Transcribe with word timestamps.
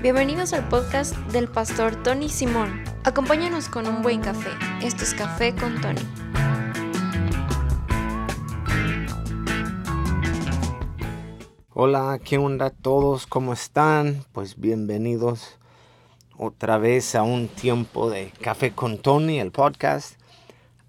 Bienvenidos 0.00 0.52
al 0.52 0.68
podcast 0.68 1.16
del 1.32 1.48
pastor 1.48 2.00
Tony 2.04 2.28
Simón. 2.28 2.84
Acompáñanos 3.02 3.68
con 3.68 3.88
un 3.88 4.00
buen 4.00 4.20
café. 4.20 4.50
Esto 4.80 5.02
es 5.02 5.12
Café 5.12 5.56
con 5.56 5.80
Tony. 5.80 6.00
Hola, 11.74 12.20
¿qué 12.22 12.38
onda 12.38 12.70
todos? 12.70 13.26
¿Cómo 13.26 13.52
están? 13.52 14.24
Pues 14.30 14.60
bienvenidos 14.60 15.58
otra 16.36 16.78
vez 16.78 17.16
a 17.16 17.24
un 17.24 17.48
tiempo 17.48 18.08
de 18.08 18.32
Café 18.40 18.70
con 18.70 18.98
Tony, 18.98 19.40
el 19.40 19.50
podcast. 19.50 20.14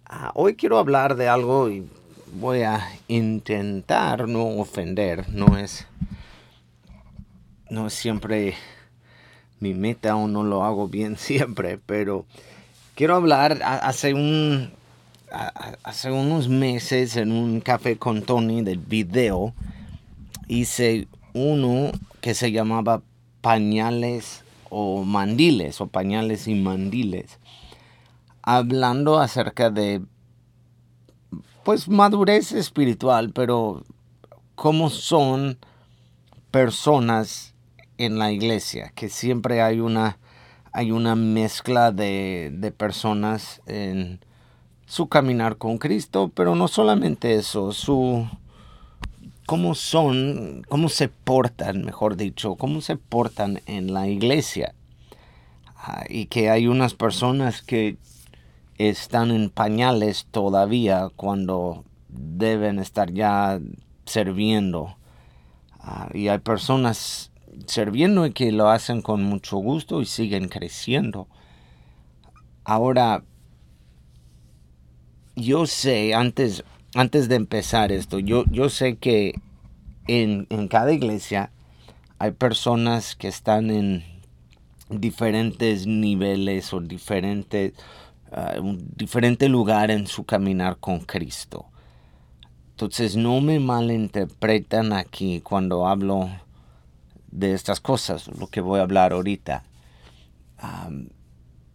Ah, 0.06 0.32
hoy 0.36 0.56
quiero 0.56 0.78
hablar 0.78 1.16
de 1.16 1.28
algo 1.28 1.68
y 1.72 1.90
voy 2.34 2.62
a 2.62 2.88
intentar 3.08 4.28
no 4.28 4.60
ofender. 4.60 5.28
No 5.30 5.58
es, 5.58 5.88
no 7.72 7.88
es 7.88 7.94
siempre 7.96 8.54
mi 9.60 9.74
meta 9.74 10.16
o 10.16 10.28
no 10.28 10.44
lo 10.44 10.64
hago 10.64 10.88
bien 10.88 11.18
siempre, 11.18 11.80
pero 11.86 12.26
quiero 12.96 13.16
hablar 13.16 13.60
hace 13.64 14.14
un 14.14 14.72
hace 15.84 16.12
unos 16.12 16.50
meses 16.50 17.16
en 17.16 17.32
un 17.32 17.62
café 17.62 17.98
con 17.98 18.24
Tony 18.24 18.64
del 18.64 18.80
video 18.80 19.54
hice 20.48 21.08
uno 21.34 21.92
que 22.20 22.34
se 22.34 22.52
llamaba 22.52 23.04
pañales 23.42 24.44
o 24.72 25.04
mandiles 25.04 25.82
o 25.82 25.88
pañales 25.88 26.48
y 26.48 26.56
mandiles 26.56 27.38
hablando 28.42 29.20
acerca 29.20 29.70
de 29.70 30.02
pues 31.64 31.88
madurez 31.88 32.52
espiritual 32.52 33.32
pero 33.32 33.84
cómo 34.56 34.90
son 34.90 35.60
personas 36.50 37.54
en 38.00 38.18
la 38.18 38.32
iglesia, 38.32 38.92
que 38.96 39.10
siempre 39.10 39.62
hay 39.62 39.82
una, 39.82 40.18
hay 40.72 40.92
una 40.92 41.16
mezcla 41.16 41.92
de, 41.92 42.50
de 42.52 42.72
personas 42.72 43.62
en 43.68 44.20
su 44.86 45.08
caminar 45.10 45.58
con 45.58 45.78
Cristo, 45.78 46.32
pero 46.34 46.56
no 46.56 46.68
solamente 46.68 47.36
eso, 47.36 47.74
su 47.74 48.26
cómo 49.46 49.76
son, 49.76 50.64
cómo 50.70 50.90
se 50.90 51.10
portan, 51.10 51.84
mejor 51.84 52.16
dicho, 52.16 52.56
cómo 52.56 52.82
se 52.82 52.96
portan 52.96 53.62
en 53.66 53.94
la 53.94 54.08
iglesia. 54.08 54.74
Ah, 55.76 56.06
y 56.08 56.28
que 56.28 56.50
hay 56.50 56.68
unas 56.68 56.94
personas 56.94 57.62
que 57.62 57.98
están 58.78 59.32
en 59.32 59.50
pañales 59.50 60.28
todavía 60.32 61.10
cuando 61.16 61.84
deben 62.08 62.80
estar 62.80 63.12
ya 63.12 63.60
sirviendo. 64.06 64.96
Ah, 65.80 66.10
y 66.14 66.30
hay 66.30 66.38
personas 66.40 67.32
sirviendo 67.66 68.26
y 68.26 68.32
que 68.32 68.52
lo 68.52 68.70
hacen 68.70 69.02
con 69.02 69.24
mucho 69.24 69.58
gusto 69.58 70.02
y 70.02 70.06
siguen 70.06 70.50
creciendo. 70.50 71.28
Ahora, 72.64 73.24
yo 75.36 75.66
sé, 75.66 76.14
antes, 76.14 76.64
antes 76.96 77.30
de 77.30 77.36
empezar 77.36 77.92
esto, 77.92 78.20
yo, 78.20 78.44
yo 78.52 78.70
sé 78.70 78.98
que 78.98 79.36
en, 80.08 80.46
cada 80.68 80.92
iglesia 80.92 81.52
hay 82.18 82.32
personas 82.32 83.16
que 83.16 83.28
están 83.28 83.70
en 83.70 84.04
diferentes 84.90 85.88
niveles 85.88 86.74
o 86.74 86.80
diferentes, 86.80 87.74
uh, 88.32 89.90
en 89.90 90.08
su 90.08 90.24
caminar 90.26 90.78
con 90.78 91.00
Cristo. 91.00 91.66
Entonces 92.72 93.16
no 93.16 93.42
me 93.42 93.60
malinterpretan 93.60 94.94
aquí 94.94 95.42
cuando 95.42 95.86
hablo 95.86 96.30
de 97.32 97.54
estas 97.54 97.80
cosas, 97.80 98.28
lo 98.28 98.48
que 98.48 98.62
voy 98.62 98.80
a 98.80 98.84
hablar 98.84 99.14
ahorita. 99.14 99.64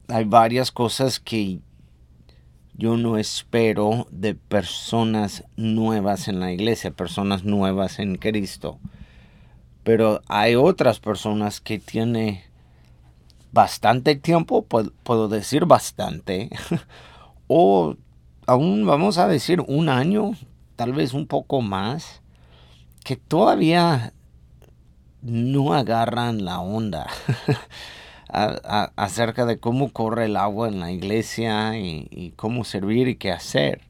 hay 0.08 0.24
varias 0.24 0.70
cosas 0.70 1.20
que 1.20 1.61
yo 2.77 2.96
no 2.96 3.18
espero 3.18 4.06
de 4.11 4.34
personas 4.34 5.45
nuevas 5.56 6.28
en 6.28 6.40
la 6.40 6.52
iglesia, 6.52 6.90
personas 6.90 7.45
nuevas 7.45 7.98
en 7.98 8.17
Cristo. 8.17 8.80
Pero 9.84 10.23
hay 10.28 10.55
otras 10.56 10.98
personas 10.98 11.61
que 11.61 11.78
tienen 11.78 12.40
bastante 13.52 14.17
tiempo, 14.17 14.67
puedo 14.67 15.28
decir 15.28 15.67
bastante, 15.67 16.51
o 17.46 17.96
aún 18.46 18.86
vamos 18.86 19.18
a 19.18 19.28
decir 19.28 19.61
un 19.61 19.89
año, 19.89 20.33
tal 20.74 20.92
vez 20.92 21.14
un 21.14 21.27
poco 21.28 21.61
más, 21.61 22.23
que 23.05 23.17
todavía 23.17 24.14
no 25.24 25.74
agarran 25.74 26.45
la 26.45 26.61
onda 26.61 27.07
acerca 28.29 29.46
de 29.46 29.58
cómo 29.58 29.92
corre 29.92 30.27
el 30.27 30.36
agua 30.36 30.68
en 30.68 30.80
la 30.80 30.92
iglesia 30.92 31.79
y, 31.79 32.33
cómo 32.36 32.64
servir 32.64 33.08
y 33.08 33.17
qué 33.17 33.33
hacer. 33.33 33.80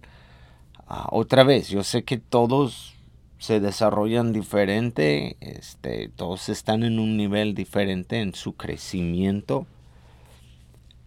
Ah, 0.86 1.08
otra 1.10 1.44
vez, 1.44 1.68
yo 1.68 1.82
sé 1.82 2.04
que 2.04 2.18
todos 2.18 2.94
se 3.38 3.60
desarrollan 3.60 4.32
diferente, 4.32 5.36
este, 5.40 6.08
todos 6.08 6.48
están 6.48 6.82
en 6.84 6.98
un 6.98 7.16
nivel 7.16 7.54
diferente 7.54 8.20
en 8.20 8.34
su 8.34 8.54
crecimiento. 8.54 9.66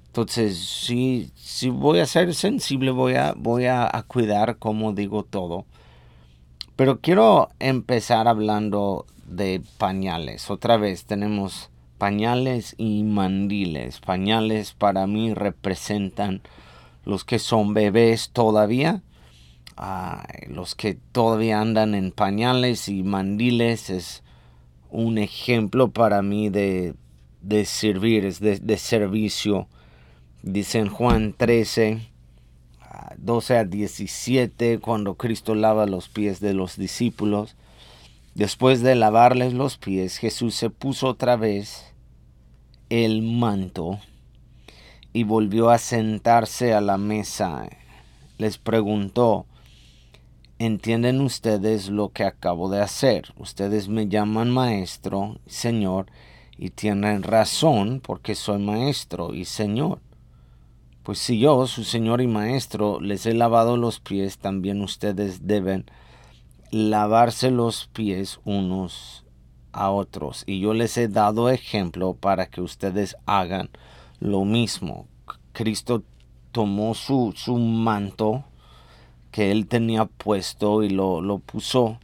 Entonces, 0.07 0.57
si, 0.57 1.31
si 1.35 1.69
voy 1.69 1.99
a 1.99 2.05
ser 2.05 2.33
sensible, 2.33 2.91
voy 2.91 3.13
a, 3.15 3.33
voy 3.37 3.67
a, 3.67 3.91
cuidar 4.07 4.57
como 4.57 4.93
digo 4.93 5.23
todo. 5.23 5.65
Pero 6.75 6.99
quiero 7.01 7.49
empezar 7.59 8.27
hablando 8.27 9.05
de 9.27 9.61
pañales. 9.77 10.49
Otra 10.49 10.77
vez 10.77 11.05
tenemos 11.05 11.69
pañales 11.97 12.73
y 12.77 13.03
mandiles. 13.03 13.99
Pañales 13.99 14.73
para 14.73 15.05
mí 15.05 15.33
representan 15.33 16.41
los 17.05 17.23
que 17.23 17.39
son 17.39 17.73
bebés 17.73 18.31
todavía. 18.31 19.03
los 20.47 20.73
que 20.75 20.95
todavía 21.11 21.61
andan 21.61 21.93
en 21.93 22.11
pañales 22.11 22.89
y 22.89 23.03
mandiles 23.03 23.89
es 23.89 24.23
un 24.89 25.17
ejemplo 25.17 25.91
para 25.91 26.21
mí 26.21 26.49
de, 26.49 26.95
de 27.41 27.65
servir, 27.65 28.25
es 28.25 28.39
de, 28.39 28.59
de 28.59 28.77
servicio. 28.77 29.67
Dice 30.41 30.79
en 30.79 30.89
Juan 30.89 31.33
13, 31.37 31.99
12 33.17 33.57
a 33.57 33.65
17, 33.65 34.79
cuando 34.79 35.15
Cristo 35.15 35.55
lava 35.55 35.85
los 35.85 36.09
pies 36.09 36.39
de 36.39 36.53
los 36.53 36.77
discípulos 36.77 37.55
Después 38.37 38.83
de 38.83 38.93
lavarles 38.93 39.53
los 39.53 39.79
pies, 39.79 40.17
Jesús 40.19 40.53
se 40.53 40.69
puso 40.69 41.07
otra 41.07 41.37
vez 41.37 41.91
el 42.87 43.23
manto 43.23 43.97
y 45.11 45.23
volvió 45.23 45.71
a 45.71 45.79
sentarse 45.79 46.75
a 46.75 46.79
la 46.79 46.99
mesa. 46.99 47.67
Les 48.37 48.59
preguntó, 48.59 49.47
¿entienden 50.59 51.21
ustedes 51.21 51.89
lo 51.89 52.09
que 52.09 52.25
acabo 52.25 52.69
de 52.69 52.79
hacer? 52.79 53.33
Ustedes 53.37 53.89
me 53.89 54.07
llaman 54.07 54.51
maestro, 54.51 55.39
señor, 55.47 56.05
y 56.59 56.69
tienen 56.69 57.23
razón 57.23 58.01
porque 58.03 58.35
soy 58.35 58.59
maestro 58.59 59.33
y 59.33 59.45
señor. 59.45 59.99
Pues 61.01 61.17
si 61.17 61.39
yo, 61.39 61.65
su 61.65 61.83
señor 61.83 62.21
y 62.21 62.27
maestro, 62.27 62.99
les 62.99 63.25
he 63.25 63.33
lavado 63.33 63.77
los 63.77 63.99
pies, 63.99 64.37
también 64.37 64.83
ustedes 64.83 65.47
deben 65.47 65.87
lavarse 66.71 67.51
los 67.51 67.87
pies 67.87 68.39
unos 68.45 69.25
a 69.71 69.91
otros. 69.91 70.43
Y 70.45 70.59
yo 70.59 70.73
les 70.73 70.97
he 70.97 71.07
dado 71.07 71.49
ejemplo 71.49 72.13
para 72.13 72.47
que 72.47 72.61
ustedes 72.61 73.15
hagan 73.25 73.69
lo 74.19 74.45
mismo. 74.45 75.07
Cristo 75.53 76.03
tomó 76.51 76.95
su, 76.95 77.33
su 77.35 77.57
manto 77.57 78.43
que 79.31 79.51
él 79.51 79.67
tenía 79.67 80.05
puesto 80.05 80.83
y 80.83 80.89
lo, 80.89 81.21
lo 81.21 81.39
puso 81.39 81.99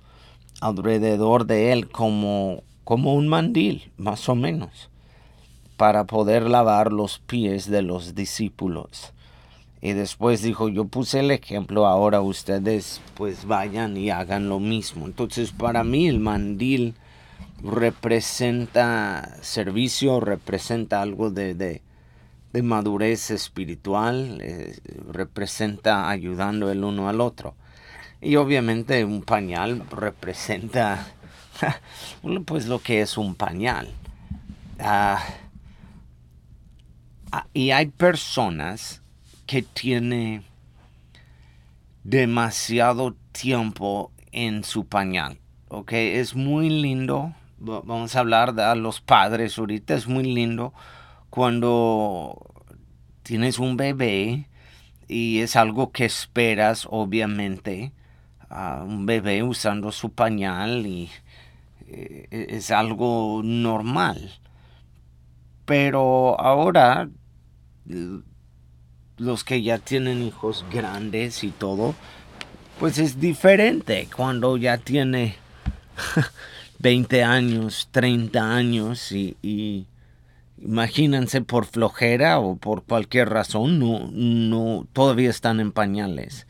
alrededor 0.61 1.45
de 1.45 1.73
él 1.73 1.89
como, 1.89 2.63
como 2.83 3.15
un 3.15 3.27
mandil, 3.27 3.91
más 3.97 4.29
o 4.29 4.35
menos, 4.35 4.89
para 5.77 6.05
poder 6.05 6.43
lavar 6.49 6.93
los 6.93 7.19
pies 7.19 7.69
de 7.69 7.81
los 7.81 8.15
discípulos. 8.15 9.13
Y 9.83 9.91
después 9.91 10.41
dijo, 10.41 10.69
yo 10.69 10.85
puse 10.85 11.19
el 11.19 11.29
ejemplo, 11.29 11.85
ahora 11.85 12.21
ustedes 12.21 13.01
pues 13.15 13.43
vayan 13.43 13.97
y 13.97 14.11
hagan 14.11 14.47
lo 14.47 14.61
mismo. 14.61 15.05
Entonces 15.05 15.51
para 15.51 15.83
mí 15.83 16.07
el 16.07 16.21
mandil 16.21 16.95
representa 17.61 19.35
servicio, 19.41 20.21
representa 20.21 21.01
algo 21.01 21.31
de, 21.31 21.53
de, 21.53 22.61
madurez 22.61 23.29
espiritual, 23.29 24.39
eh, 24.41 24.79
representa 25.11 26.09
ayudando 26.09 26.71
el 26.71 26.81
uno 26.85 27.09
al 27.09 27.19
otro. 27.19 27.53
Y 28.21 28.37
obviamente 28.37 29.03
un 29.03 29.21
pañal 29.21 29.83
representa 29.91 31.07
pues 32.45 32.67
lo 32.67 32.79
que 32.79 33.01
es 33.01 33.17
un 33.17 33.35
pañal. 33.35 33.89
Ah, 34.79 35.21
ah, 37.33 37.47
y 37.53 37.71
hay 37.71 37.87
personas 37.87 39.02
que 39.53 39.61
tiene 39.61 40.41
demasiado 42.03 43.15
tiempo 43.31 44.11
en 44.31 44.63
su 44.63 44.87
pañal. 44.87 45.37
¿ok? 45.67 45.91
Es 45.93 46.35
muy 46.35 46.71
lindo 46.71 47.35
vamos 47.59 48.15
a 48.15 48.19
hablar 48.19 48.55
de 48.55 48.75
los 48.75 48.99
padres 48.99 49.59
ahorita, 49.59 49.93
es 49.93 50.07
muy 50.07 50.23
lindo 50.23 50.73
cuando 51.29 52.65
tienes 53.21 53.59
un 53.59 53.77
bebé 53.77 54.49
y 55.07 55.41
es 55.41 55.55
algo 55.55 55.91
que 55.91 56.05
esperas, 56.05 56.87
obviamente, 56.89 57.93
a 58.49 58.83
un 58.83 59.05
bebé 59.05 59.43
usando 59.43 59.91
su 59.91 60.13
pañal 60.13 60.87
y 60.87 61.11
eh, 61.87 62.47
es 62.49 62.71
algo 62.71 63.41
normal. 63.43 64.31
Pero 65.65 66.41
ahora 66.41 67.07
los 69.23 69.43
que 69.43 69.61
ya 69.61 69.77
tienen 69.79 70.21
hijos 70.21 70.65
grandes 70.71 71.43
y 71.43 71.49
todo, 71.49 71.95
pues 72.79 72.97
es 72.97 73.19
diferente 73.19 74.07
cuando 74.15 74.57
ya 74.57 74.77
tiene 74.77 75.35
20 76.79 77.23
años, 77.23 77.89
30 77.91 78.55
años 78.55 79.11
y, 79.11 79.87
imagínense 80.61 81.41
por 81.41 81.65
flojera 81.65 82.39
o 82.39 82.55
por 82.55 82.83
cualquier 82.83 83.29
razón, 83.29 83.79
no, 83.79 84.09
no, 84.11 84.87
todavía 84.93 85.29
están 85.29 85.59
en 85.59 85.71
pañales 85.71 86.47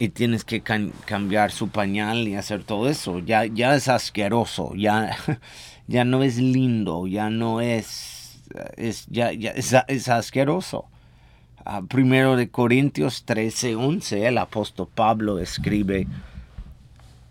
y 0.00 0.08
tienes 0.08 0.44
que 0.44 0.62
cambiar 0.62 1.52
su 1.52 1.68
pañal 1.68 2.26
y 2.26 2.34
hacer 2.34 2.64
todo 2.64 2.88
eso. 2.88 3.18
Ya, 3.18 3.44
ya 3.44 3.74
es 3.74 3.86
asqueroso, 3.86 4.74
ya, 4.74 5.14
ya 5.86 6.04
no 6.06 6.22
es 6.22 6.38
lindo, 6.38 7.06
ya 7.06 7.28
no 7.28 7.60
es, 7.60 8.40
es 8.78 9.06
ya, 9.08 9.32
ya 9.32 9.50
es, 9.50 10.08
asqueroso. 10.08 10.86
Ah, 11.66 11.82
primero 11.86 12.36
de 12.36 12.48
Corintios 12.48 13.24
13, 13.24 13.74
11, 13.74 14.26
el 14.26 14.38
apóstol 14.38 14.88
Pablo 14.94 15.38
escribe, 15.38 16.06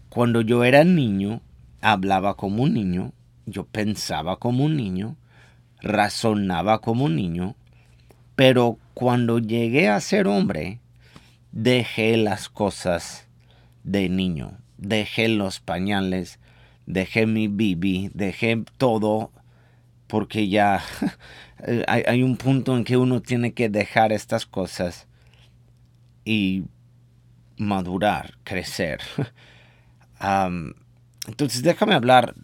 cuando 0.10 0.42
yo 0.42 0.64
era 0.64 0.84
niño, 0.84 1.42
hablaba 1.82 2.36
como 2.36 2.62
un 2.62 2.76
niño, 2.76 3.12
yo 3.48 3.64
pensaba 3.64 4.38
como 4.38 4.66
un 4.66 4.78
niño, 4.78 5.16
razonaba 5.82 6.80
como 6.80 7.06
un 7.06 7.16
niño, 7.16 7.56
pero 8.36 8.78
cuando 8.94 9.40
llegué 9.40 9.90
a 9.90 10.00
ser 10.00 10.28
hombre, 10.28 10.80
dejé 11.52 12.16
las 12.16 12.50
cosas 12.50 13.28
de 13.84 14.10
niño, 14.10 14.52
dejé 14.78 15.28
los 15.28 15.60
pañales, 15.60 16.40
dejé 16.86 17.26
mi 17.26 17.48
bibi, 17.48 18.12
dejé 18.14 18.64
todo, 18.78 19.32
porque 20.10 20.50
ya 20.50 20.84
hay, 21.88 22.24
un 22.24 22.36
punto 22.36 22.76
en 22.76 22.84
que 22.84 22.98
uno 22.98 23.22
tiene 23.22 23.54
que 23.54 23.70
dejar 23.70 24.12
estas 24.12 24.46
cosas 24.46 25.08
y 26.26 26.64
madurar, 27.56 28.34
crecer. 28.44 29.00
entonces 31.28 31.64
déjame 31.64 31.94
hablar 31.94 32.36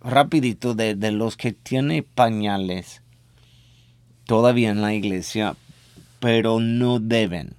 rapidito 0.00 0.74
de, 0.74 0.96
de 0.96 1.12
los 1.12 1.36
que 1.36 1.52
tienen 1.52 2.04
pañales 2.14 3.02
todavía 4.24 4.70
en 4.70 4.82
la 4.82 4.94
iglesia, 4.94 5.54
pero 6.18 6.58
no 6.58 6.98
deben 6.98 7.54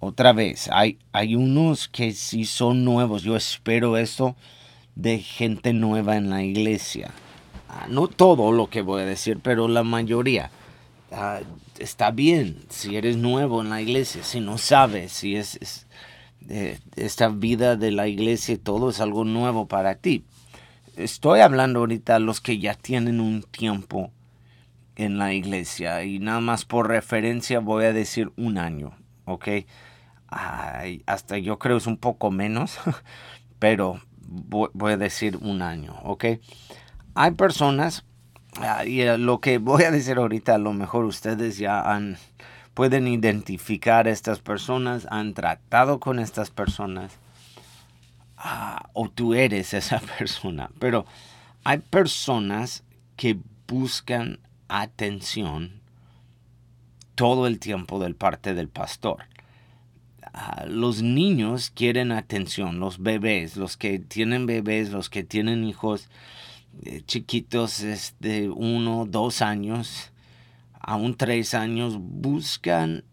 otra 0.00 0.32
vez, 0.32 0.68
hay, 0.72 0.98
hay 1.12 1.34
unos 1.34 1.88
que 1.88 2.12
sí 2.12 2.44
son 2.44 2.84
nuevos. 2.84 3.22
Yo 3.24 3.36
espero 3.36 3.96
esto 3.96 4.36
de 4.94 5.18
gente 5.18 5.72
nueva 5.72 6.16
en 6.16 6.30
la 6.30 6.44
iglesia. 6.44 7.10
Ah, 7.68 7.86
no 7.88 8.08
todo 8.08 8.52
lo 8.52 8.68
que 8.68 8.82
voy 8.82 9.02
a 9.02 9.06
decir, 9.06 9.40
pero 9.42 9.68
la 9.68 9.82
mayoría. 9.82 10.50
Ah, 11.12 11.40
está 11.78 12.10
bien 12.10 12.64
si 12.68 12.96
eres 12.96 13.16
nuevo 13.16 13.62
en 13.62 13.70
la 13.70 13.80
iglesia, 13.80 14.22
si 14.24 14.40
no 14.40 14.58
sabes 14.58 15.12
si 15.12 15.36
es, 15.36 15.86
eh, 16.48 16.78
esta 16.96 17.28
vida 17.28 17.76
de 17.76 17.90
la 17.90 18.08
iglesia 18.08 18.54
y 18.54 18.58
todo 18.58 18.90
es 18.90 19.00
algo 19.00 19.24
nuevo 19.24 19.66
para 19.66 19.94
ti. 19.96 20.24
Estoy 20.96 21.40
hablando 21.40 21.80
ahorita 21.80 22.16
a 22.16 22.18
los 22.18 22.40
que 22.40 22.58
ya 22.58 22.74
tienen 22.74 23.20
un 23.20 23.42
tiempo 23.42 24.10
en 24.96 25.18
la 25.18 25.32
iglesia 25.32 26.02
y 26.04 26.18
nada 26.18 26.40
más 26.40 26.64
por 26.64 26.88
referencia 26.88 27.60
voy 27.60 27.84
a 27.84 27.92
decir 27.92 28.32
un 28.36 28.58
año, 28.58 28.92
¿ok? 29.24 29.48
hasta 31.06 31.38
yo 31.38 31.58
creo 31.58 31.78
es 31.78 31.86
un 31.86 31.96
poco 31.96 32.30
menos, 32.30 32.78
pero 33.58 34.00
voy, 34.20 34.92
a 34.92 34.96
decir 34.96 35.38
un 35.40 35.62
año, 35.62 35.94
¿ok? 36.04 36.24
Hay 37.20 37.32
personas, 37.32 38.04
y 38.86 39.00
eh, 39.00 39.18
lo 39.18 39.40
que 39.40 39.58
voy 39.58 39.82
a 39.82 39.90
decir 39.90 40.18
ahorita, 40.18 40.54
a 40.54 40.58
lo 40.58 40.72
mejor 40.72 41.04
ustedes 41.04 41.58
ya 41.58 42.00
pueden 42.74 43.08
identificar 43.08 44.06
a 44.06 44.12
estas 44.12 44.38
personas, 44.38 45.04
han 45.10 45.34
tratado 45.34 45.98
con 45.98 46.20
estas 46.20 46.52
personas, 46.52 47.18
ah, 48.36 48.88
o 48.92 49.08
tú 49.08 49.34
eres 49.34 49.74
esa 49.74 49.98
persona, 50.18 50.70
pero 50.78 51.06
hay 51.64 51.78
personas 51.78 52.84
que 53.16 53.36
buscan 53.66 54.38
atención 54.68 55.80
todo 57.16 57.48
el 57.48 57.58
tiempo 57.58 57.98
del 57.98 58.14
parte 58.14 58.54
del 58.54 58.68
pastor. 58.68 59.24
Ah, 60.22 60.66
los 60.68 61.02
niños 61.02 61.72
quieren 61.74 62.12
atención, 62.12 62.78
los 62.78 63.02
bebés, 63.02 63.56
los 63.56 63.76
que 63.76 63.98
tienen 63.98 64.46
bebés, 64.46 64.90
los 64.90 65.10
que 65.10 65.24
tienen 65.24 65.64
hijos 65.64 66.08
chiquitos 67.06 67.84
de 68.20 68.50
uno, 68.50 69.06
dos 69.06 69.42
años, 69.42 70.12
aún 70.80 71.16
tres 71.16 71.54
años, 71.54 71.98
buscan 71.98 73.04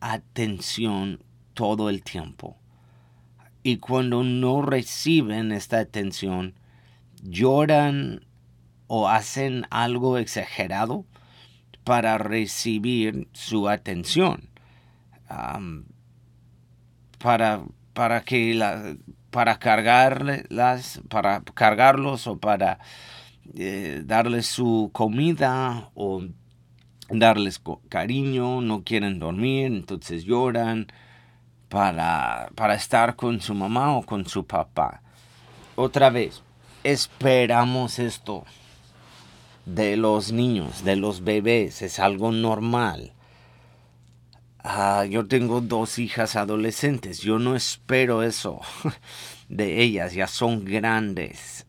atención 0.00 1.22
todo 1.54 1.90
el 1.90 2.02
tiempo. 2.02 2.56
Y 3.62 3.76
cuando 3.78 4.22
no 4.24 4.62
reciben 4.62 5.52
esta 5.52 5.78
atención, 5.78 6.54
lloran 7.22 8.24
o 8.86 9.08
hacen 9.08 9.66
algo 9.70 10.16
exagerado 10.16 11.04
para 11.84 12.18
recibir 12.18 13.28
su 13.32 13.68
atención 13.68 14.50
para, 17.18 17.62
para 17.92 18.22
que 18.22 18.54
la, 18.54 18.96
para 19.30 19.58
cargarlas, 19.58 21.00
para 21.08 21.42
cargarlos 21.54 22.26
o 22.26 22.38
para 22.38 22.78
eh, 23.56 24.02
darles 24.04 24.46
su 24.46 24.90
comida 24.92 25.90
o 25.94 26.22
darles 27.08 27.60
cariño, 27.88 28.60
no 28.60 28.84
quieren 28.84 29.18
dormir, 29.18 29.66
entonces 29.66 30.24
lloran 30.24 30.86
para, 31.68 32.50
para 32.54 32.74
estar 32.74 33.16
con 33.16 33.40
su 33.40 33.54
mamá 33.54 33.96
o 33.96 34.02
con 34.02 34.26
su 34.26 34.46
papá. 34.46 35.02
Otra 35.76 36.10
vez, 36.10 36.42
esperamos 36.84 37.98
esto 37.98 38.44
de 39.66 39.96
los 39.96 40.32
niños, 40.32 40.84
de 40.84 40.96
los 40.96 41.22
bebés, 41.22 41.82
es 41.82 41.98
algo 41.98 42.32
normal. 42.32 43.12
Ah, 44.62 45.06
yo 45.06 45.26
tengo 45.26 45.60
dos 45.60 45.98
hijas 45.98 46.36
adolescentes. 46.36 47.20
Yo 47.20 47.38
no 47.38 47.56
espero 47.56 48.22
eso 48.22 48.60
de 49.48 49.82
ellas. 49.82 50.14
Ya 50.14 50.26
son 50.26 50.64
grandes. 50.64 51.66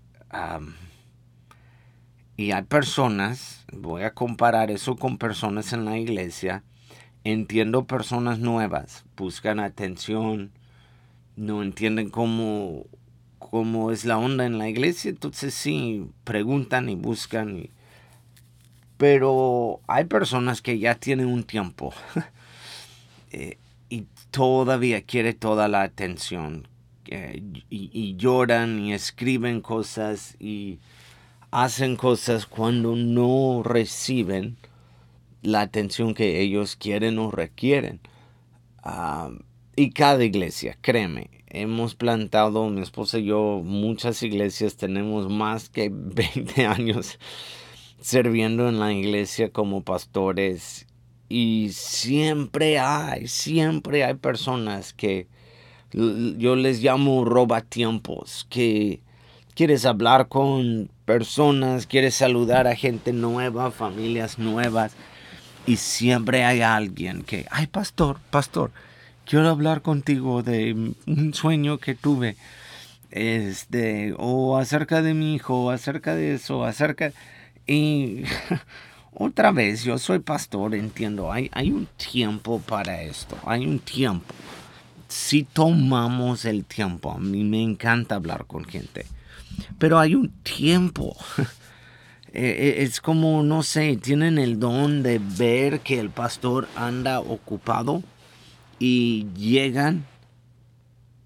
y 2.37 2.51
hay 2.51 2.63
personas, 2.63 3.65
voy 3.71 4.03
a 4.03 4.13
comparar 4.13 4.71
eso 4.71 4.95
con 4.95 5.17
personas 5.17 5.73
en 5.73 5.85
la 5.85 5.97
iglesia. 5.97 6.63
Entiendo 7.23 7.85
personas 7.85 8.39
nuevas, 8.39 9.05
buscan 9.15 9.59
atención, 9.59 10.51
no 11.35 11.61
entienden 11.63 12.09
cómo, 12.09 12.85
cómo 13.39 13.91
es 13.91 14.05
la 14.05 14.17
onda 14.17 14.45
en 14.45 14.57
la 14.57 14.69
iglesia. 14.69 15.09
Entonces 15.09 15.53
sí, 15.53 16.07
preguntan 16.23 16.89
y 16.89 16.95
buscan. 16.95 17.69
pero 18.97 19.81
hay 19.87 20.05
personas 20.05 20.61
que 20.61 20.79
ya 20.79 20.95
tienen 20.95 21.27
un 21.27 21.43
tiempo. 21.43 21.93
Eh, 23.31 23.57
y 23.89 24.05
todavía 24.31 25.01
quiere 25.01 25.33
toda 25.33 25.67
la 25.67 25.83
atención. 25.83 26.67
y, 27.69 28.15
lloran 28.15 28.79
y 28.79 28.93
escriben 28.93 29.59
cosas 29.61 30.37
y 30.39 30.79
hacen 31.51 31.97
cosas 31.97 32.45
cuando 32.45 32.95
no 32.95 33.63
reciben 33.63 34.55
la 35.41 35.61
atención 35.61 36.13
que 36.13 36.39
ellos 36.39 36.75
quieren 36.77 37.19
o 37.19 37.31
requieren. 37.31 37.99
y 39.75 39.91
cada 39.91 40.23
iglesia, 40.23 40.77
créeme, 40.81 41.29
hemos 41.47 41.95
plantado, 41.95 42.69
mi 42.69 42.81
esposa 42.81 43.19
y 43.19 43.25
yo, 43.25 43.61
muchas 43.63 44.23
iglesias, 44.23 44.77
tenemos 44.77 45.29
más 45.29 45.69
que 45.69 45.89
20 45.93 46.65
años 46.65 47.19
sirviendo 47.99 48.69
en 48.69 48.79
la 48.79 48.93
iglesia 48.93 49.51
como 49.51 49.83
pastores 49.83 50.87
y 51.31 51.69
siempre 51.71 52.77
hay, 52.77 53.27
siempre 53.27 54.03
hay 54.03 54.15
personas 54.15 54.91
que 54.91 55.27
yo 55.93 56.57
les 56.57 56.83
llamo 56.83 57.23
robatiempos, 57.23 58.45
que 58.49 58.99
quieres 59.55 59.85
hablar 59.85 60.27
con 60.27 60.89
personas, 61.05 61.87
quieres 61.87 62.15
saludar 62.15 62.67
a 62.67 62.75
gente 62.75 63.13
nueva, 63.13 63.71
familias 63.71 64.39
nuevas, 64.39 64.91
y 65.65 65.77
siempre 65.77 66.43
hay 66.43 66.61
alguien 66.61 67.23
que, 67.23 67.45
ay 67.49 67.67
pastor, 67.67 68.19
pastor, 68.29 68.71
quiero 69.25 69.47
hablar 69.49 69.81
contigo 69.81 70.43
de 70.43 70.93
un 71.07 71.33
sueño 71.33 71.77
que 71.77 71.95
tuve. 71.95 72.35
este, 73.11 74.13
o 74.17 74.57
acerca 74.57 75.01
de 75.01 75.13
mi 75.13 75.35
hijo, 75.35 75.71
acerca 75.71 76.13
de 76.15 76.33
eso, 76.35 76.65
acerca... 76.65 77.13
Y 77.67 78.23
otra 79.13 79.51
vez, 79.51 79.83
yo 79.83 79.97
soy 79.97 80.19
pastor, 80.19 80.73
entiendo, 80.73 81.31
hay, 81.31 81.49
hay 81.53 81.71
un 81.71 81.87
tiempo 81.97 82.59
para 82.59 83.01
esto, 83.01 83.37
hay 83.45 83.65
un 83.65 83.79
tiempo. 83.79 84.33
Si 85.07 85.43
tomamos 85.43 86.45
el 86.45 86.63
tiempo, 86.63 87.11
a 87.11 87.17
mí 87.17 87.43
me 87.43 87.61
encanta 87.61 88.15
hablar 88.15 88.45
con 88.45 88.63
gente, 88.63 89.05
pero 89.77 89.99
hay 89.99 90.15
un 90.15 90.29
tiempo. 90.43 91.15
Eh, 92.33 92.77
eh, 92.79 92.83
es 92.83 93.01
como, 93.01 93.43
no 93.43 93.61
sé, 93.61 93.97
tienen 93.97 94.37
el 94.37 94.57
don 94.57 95.03
de 95.03 95.19
ver 95.19 95.81
que 95.81 95.99
el 95.99 96.09
pastor 96.09 96.69
anda 96.77 97.19
ocupado 97.19 98.03
y 98.79 99.27
llegan 99.35 100.05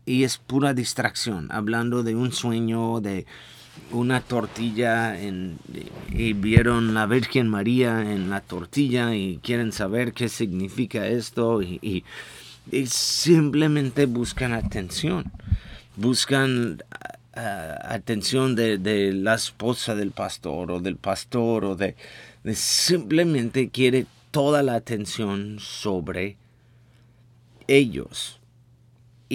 y 0.05 0.23
es 0.23 0.39
pura 0.39 0.73
distracción, 0.73 1.51
hablando 1.51 2.01
de 2.01 2.15
un 2.15 2.31
sueño, 2.31 3.01
de 3.01 3.27
una 3.91 4.21
tortilla 4.21 5.19
en, 5.19 5.57
y 6.09 6.33
vieron 6.33 6.93
la 6.93 7.05
Virgen 7.05 7.47
María 7.47 8.01
en 8.01 8.29
la 8.29 8.41
tortilla 8.41 9.15
y 9.15 9.39
quieren 9.43 9.71
saber 9.71 10.13
qué 10.13 10.29
significa 10.29 11.07
esto 11.07 11.61
y, 11.61 12.03
simplemente 12.87 14.07
buscan 14.07 14.53
atención, 14.53 15.31
buscan 15.95 16.83
atención 17.33 18.55
de, 18.55 19.11
la 19.13 19.35
esposa 19.35 19.93
del 19.93 20.11
pastor 20.11 20.71
o 20.71 20.79
del 20.79 20.97
pastor 20.97 21.65
o 21.65 21.75
de, 21.75 21.95
de 22.43 22.55
simplemente 22.55 23.69
quiere 23.69 24.07
toda 24.31 24.63
la 24.63 24.75
atención 24.75 25.57
sobre 25.59 26.37
ellos 27.67 28.39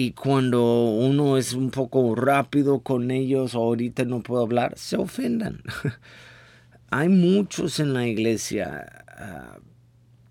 y 0.01 0.13
cuando 0.13 0.85
uno 0.85 1.37
es 1.37 1.53
un 1.53 1.69
poco 1.69 2.15
rápido 2.15 2.79
con 2.79 3.11
ellos, 3.11 3.53
ahorita 3.53 4.03
no 4.03 4.21
puedo 4.21 4.41
hablar, 4.41 4.73
se 4.75 4.97
ofendan. 4.97 5.61
Hay 6.89 7.07
muchos 7.07 7.79
en 7.79 7.93
la 7.93 8.07
iglesia 8.07 9.05
ah, 9.07 9.59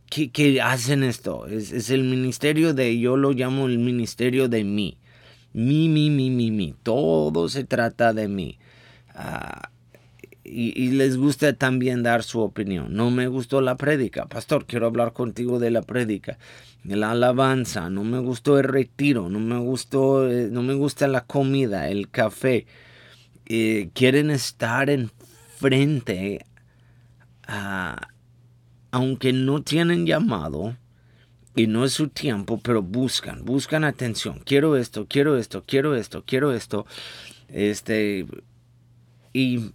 que, 0.09 0.61
hacen 0.61 1.05
esto. 1.05 1.47
Es, 1.47 1.91
el 1.91 2.03
ministerio 2.03 2.75
de, 2.75 2.99
yo 2.99 3.17
lo 3.17 3.31
llamo 3.31 3.67
el 3.67 3.79
ministerio 3.79 4.49
de 4.49 4.65
mí. 4.65 4.99
Mi, 5.53 5.89
mi, 5.89 6.11
mi, 6.11 6.31
mi, 6.31 6.51
mi. 6.51 6.75
Todo 6.83 7.49
se 7.49 7.63
trata 7.63 8.13
de 8.13 8.27
mí. 8.27 8.59
Ah, 9.15 9.70
y, 10.53 10.91
les 10.91 11.17
gusta 11.17 11.53
también 11.53 12.03
dar 12.03 12.23
su 12.23 12.41
opinión. 12.41 12.95
No 12.95 13.11
me 13.11 13.29
gustó 13.29 13.61
la 13.61 13.77
prédica. 13.77 14.27
Pastor, 14.27 14.67
quiero 14.67 14.87
hablar 14.87 15.13
contigo 15.13 15.59
de 15.59 15.71
la 15.71 15.83
prédica 15.83 16.39
la 16.85 17.11
alabanza, 17.11 17.91
no 17.91 18.05
me 18.05 18.19
gustó 18.19 18.59
el 18.59 18.65
retiro, 18.65 19.29
no 19.29 19.39
me 19.39 19.59
gustó, 19.59 20.29
eh, 20.29 20.49
no 20.51 20.63
me 20.63 20.75
gusta 20.75 21.09
la 21.09 21.25
comida, 21.27 21.89
el 21.89 22.11
café. 22.11 22.67
Eh, 23.47 23.91
quieren 23.95 24.31
estar 24.31 24.91
enfrente, 24.91 26.47
aunque 28.93 29.33
no 29.33 29.63
tienen 29.63 30.07
llamado 30.07 30.77
y 31.57 31.67
no 31.67 31.85
es 31.85 31.93
su 31.93 32.09
tiempo, 32.09 32.61
pero 32.63 32.83
buscan, 32.83 33.45
buscan 33.45 33.85
atención. 33.85 34.41
Quiero 34.45 34.77
esto, 34.77 35.07
quiero 35.09 35.37
esto, 35.37 35.65
quiero 35.67 35.97
esto, 35.97 36.25
quiero 36.25 36.53
esto. 36.53 36.87
Este, 37.49 38.27
y 39.33 39.73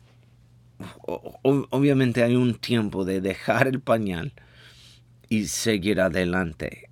obviamente 1.03 2.24
hay 2.24 2.36
un 2.36 2.55
tiempo 2.55 3.05
de 3.05 3.22
dejar 3.22 3.67
el 3.67 3.79
pañal 3.79 4.34
y 5.29 5.46
seguir 5.46 6.01
adelante 6.01 6.89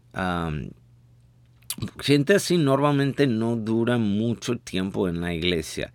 gente 1.99 2.35
así 2.35 2.57
normalmente 2.57 3.27
no 3.27 3.55
dura 3.55 3.97
mucho 3.97 4.57
tiempo 4.57 5.07
en 5.07 5.21
la 5.21 5.33
iglesia. 5.33 5.93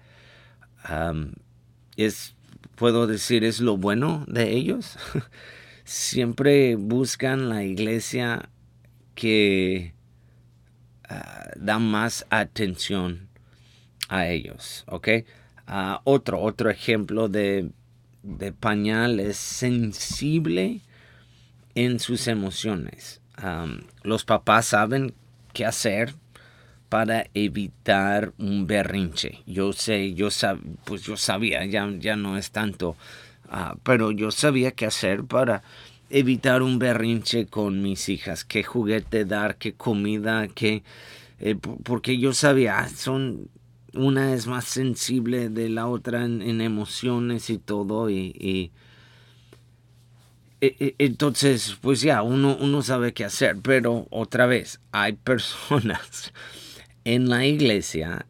es, 1.97 2.37
puedo 2.75 3.07
decir, 3.07 3.45
es 3.45 3.61
lo 3.61 3.77
bueno 3.77 4.25
de 4.27 4.53
ellos. 4.53 4.97
Siempre 5.85 6.77
buscan 6.77 7.49
la 7.49 7.65
iglesia 7.65 8.51
que 9.15 9.95
ah, 11.09 11.49
da 11.57 11.79
más 11.79 12.27
atención 12.31 13.29
a 14.09 14.29
ellos. 14.29 14.85
Ah, 15.67 16.01
otro, 16.05 16.41
otro 16.41 16.71
ejemplo 16.71 17.29
de, 17.29 17.71
de 18.23 18.53
pañal 18.53 19.21
es 19.21 19.37
sensible 19.37 20.81
en 21.75 22.01
sus 22.01 22.27
emociones 22.27 23.21
los 24.03 24.25
papás 24.25 24.67
saben 24.67 25.15
qué 25.53 25.65
hacer 25.65 26.15
para 26.89 27.27
evitar 27.35 28.33
un 28.39 28.67
berrinche. 28.67 29.43
Yo 29.47 29.73
sé, 29.73 30.15
yo 30.15 30.31
sab, 30.31 30.59
pues 30.85 31.03
yo 31.03 31.17
sabía, 31.17 31.65
ya, 31.67 31.89
ya 31.99 32.17
no 32.17 32.37
es 32.39 32.51
tanto, 32.51 32.97
ah, 33.51 33.77
pero 33.83 34.11
yo 34.11 34.31
sabía 34.31 34.73
qué 34.73 34.87
hacer 34.87 35.25
para 35.25 35.63
evitar 36.11 36.63
un 36.63 36.79
berrinche 36.79 37.47
con 37.47 37.83
mis 37.83 38.09
hijas, 38.09 38.45
qué 38.45 38.65
juguete 38.65 39.27
dar, 39.27 39.57
qué 39.57 39.75
comida, 39.75 40.49
qué, 40.49 40.83
eh, 41.41 41.57
porque 41.57 42.19
yo 42.19 42.33
sabía, 42.33 42.79
ah, 42.79 42.89
son, 42.89 43.51
una 43.95 44.35
es 44.35 44.47
más 44.47 44.65
sensible 44.65 45.49
de 45.49 45.69
la 45.69 45.87
otra 45.87 46.25
en, 46.25 46.61
emociones 46.61 47.51
y 47.51 47.59
todo, 47.59 48.11
y 48.11 48.73
e, 50.61 50.75
e, 50.81 50.95
entonces, 50.99 51.77
pues 51.81 52.01
ya, 52.01 52.23
uno, 52.23 52.57
uno 52.61 52.83
sabe 52.83 53.13
qué 53.13 53.25
hacer, 53.25 53.59
pero 53.63 54.07
otra 54.11 54.47
vez, 54.47 54.81
hay 54.93 55.13
personas 55.25 56.33
en 57.05 57.29
la 57.29 57.47
iglesia 57.47 58.27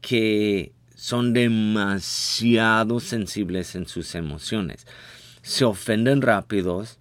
que 0.00 0.72
son 0.96 1.32
demasiado 1.32 3.00
sensibles 3.00 3.74
en 3.74 3.86
sus 3.86 4.14
emociones. 4.14 4.86
Se 5.42 5.64
ofenden 5.64 6.20
rápidos 6.20 6.98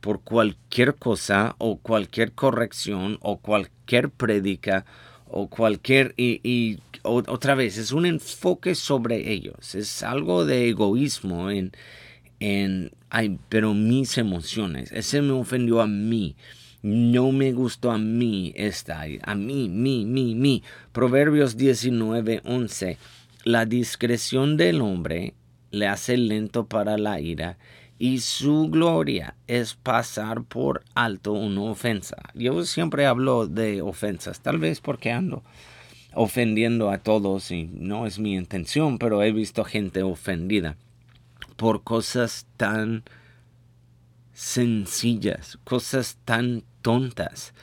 por 0.00 0.22
cualquier 0.22 0.96
cosa 0.96 1.54
o 1.58 1.78
cualquier 1.78 2.32
corrección 2.32 3.18
o 3.20 3.38
cualquier 3.38 4.10
prédica 4.10 4.84
o 5.32 5.48
cualquier... 5.48 6.14
Y, 6.16 6.40
y, 6.44 6.78
otra 7.04 7.56
vez, 7.56 7.78
es 7.78 7.90
un 7.90 8.06
enfoque 8.06 8.74
sobre 8.76 9.32
ellos. 9.32 9.74
Es 9.74 10.02
algo 10.04 10.44
de 10.44 10.68
egoísmo 10.68 11.50
en, 11.50 11.72
en, 12.38 12.92
ay, 13.10 13.38
pero 13.48 13.74
mis 13.74 14.18
emociones, 14.18 14.92
ese 14.92 15.20
me 15.20 15.32
ofendió 15.32 15.80
a 15.80 15.88
mí. 15.88 16.36
No 16.82 17.32
me 17.32 17.52
gustó 17.52 17.90
a 17.90 17.98
mí 17.98 18.52
esta, 18.56 19.02
a 19.22 19.34
mí, 19.34 19.68
mí, 19.68 20.04
mí, 20.04 20.34
mí. 20.34 20.62
Proverbios 20.92 21.56
19, 21.56 22.42
11. 22.44 22.98
La 23.44 23.66
discreción 23.66 24.56
del 24.56 24.80
hombre 24.80 25.34
le 25.70 25.86
hace 25.86 26.16
lento 26.16 26.66
para 26.66 26.98
la 26.98 27.20
ira 27.20 27.58
y 28.02 28.18
su 28.18 28.68
gloria 28.68 29.36
es 29.46 29.74
pasar 29.74 30.42
por 30.42 30.82
alto 30.92 31.34
una 31.34 31.62
ofensa. 31.62 32.16
Yo 32.34 32.64
siempre 32.64 33.06
hablo 33.06 33.46
de 33.46 33.80
ofensas, 33.80 34.40
tal 34.40 34.58
vez 34.58 34.80
porque 34.80 35.12
ando 35.12 35.44
ofendiendo 36.12 36.90
a 36.90 36.98
todos 36.98 37.52
y 37.52 37.70
no 37.72 38.04
es 38.04 38.18
mi 38.18 38.34
intención, 38.34 38.98
pero 38.98 39.22
he 39.22 39.30
visto 39.30 39.62
gente 39.62 40.02
ofendida 40.02 40.76
por 41.54 41.84
cosas 41.84 42.44
tan 42.56 43.04
sencillas, 44.32 45.60
cosas 45.62 46.18
tan 46.24 46.64
tontas. 46.82 47.54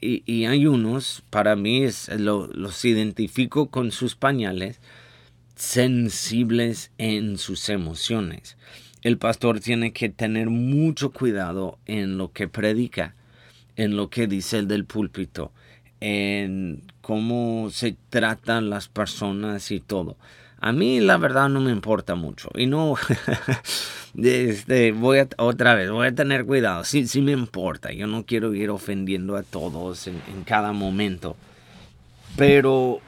Y, 0.00 0.46
hay 0.46 0.66
unos, 0.66 1.22
para 1.30 1.54
mí 1.54 1.86
los 2.18 2.84
identifico 2.84 3.68
con 3.70 3.92
sus 3.92 4.16
pañales, 4.16 4.80
sensibles 5.54 6.90
en 6.98 7.38
sus 7.38 7.68
emociones. 7.68 8.56
El 9.04 9.18
pastor 9.18 9.60
tiene 9.60 9.92
que 9.92 10.08
tener 10.08 10.48
mucho 10.48 11.12
cuidado 11.12 11.78
en 11.86 12.16
lo 12.18 12.32
que 12.32 12.48
predica, 12.48 13.14
en 13.76 13.96
lo 13.96 14.08
que 14.08 14.26
dice 14.26 14.58
el 14.58 14.66
del 14.66 14.86
púlpito, 14.86 15.52
en 16.00 16.82
cómo 17.02 17.68
se 17.70 17.96
tratan 18.08 18.70
las 18.70 18.88
personas 18.88 19.70
y 19.70 19.80
todo. 19.80 20.16
A 20.58 20.72
mí 20.72 21.00
la 21.00 21.18
verdad 21.18 21.50
no 21.50 21.60
me 21.60 21.70
importa 21.70 22.14
mucho. 22.14 22.48
Y 22.54 22.64
no, 22.66 22.94
este, 24.16 24.92
voy 24.92 25.18
a, 25.18 25.28
otra 25.36 25.74
vez, 25.74 25.90
voy 25.90 26.06
a 26.06 26.14
tener 26.14 26.46
cuidado. 26.46 26.84
Sí, 26.84 27.06
sí 27.06 27.20
me 27.20 27.32
importa. 27.32 27.92
Yo 27.92 28.06
no 28.06 28.24
quiero 28.24 28.54
ir 28.54 28.70
ofendiendo 28.70 29.36
a 29.36 29.42
todos 29.42 30.06
en, 30.06 30.18
cada 30.46 30.72
momento. 30.72 31.36
Pero 32.36 33.00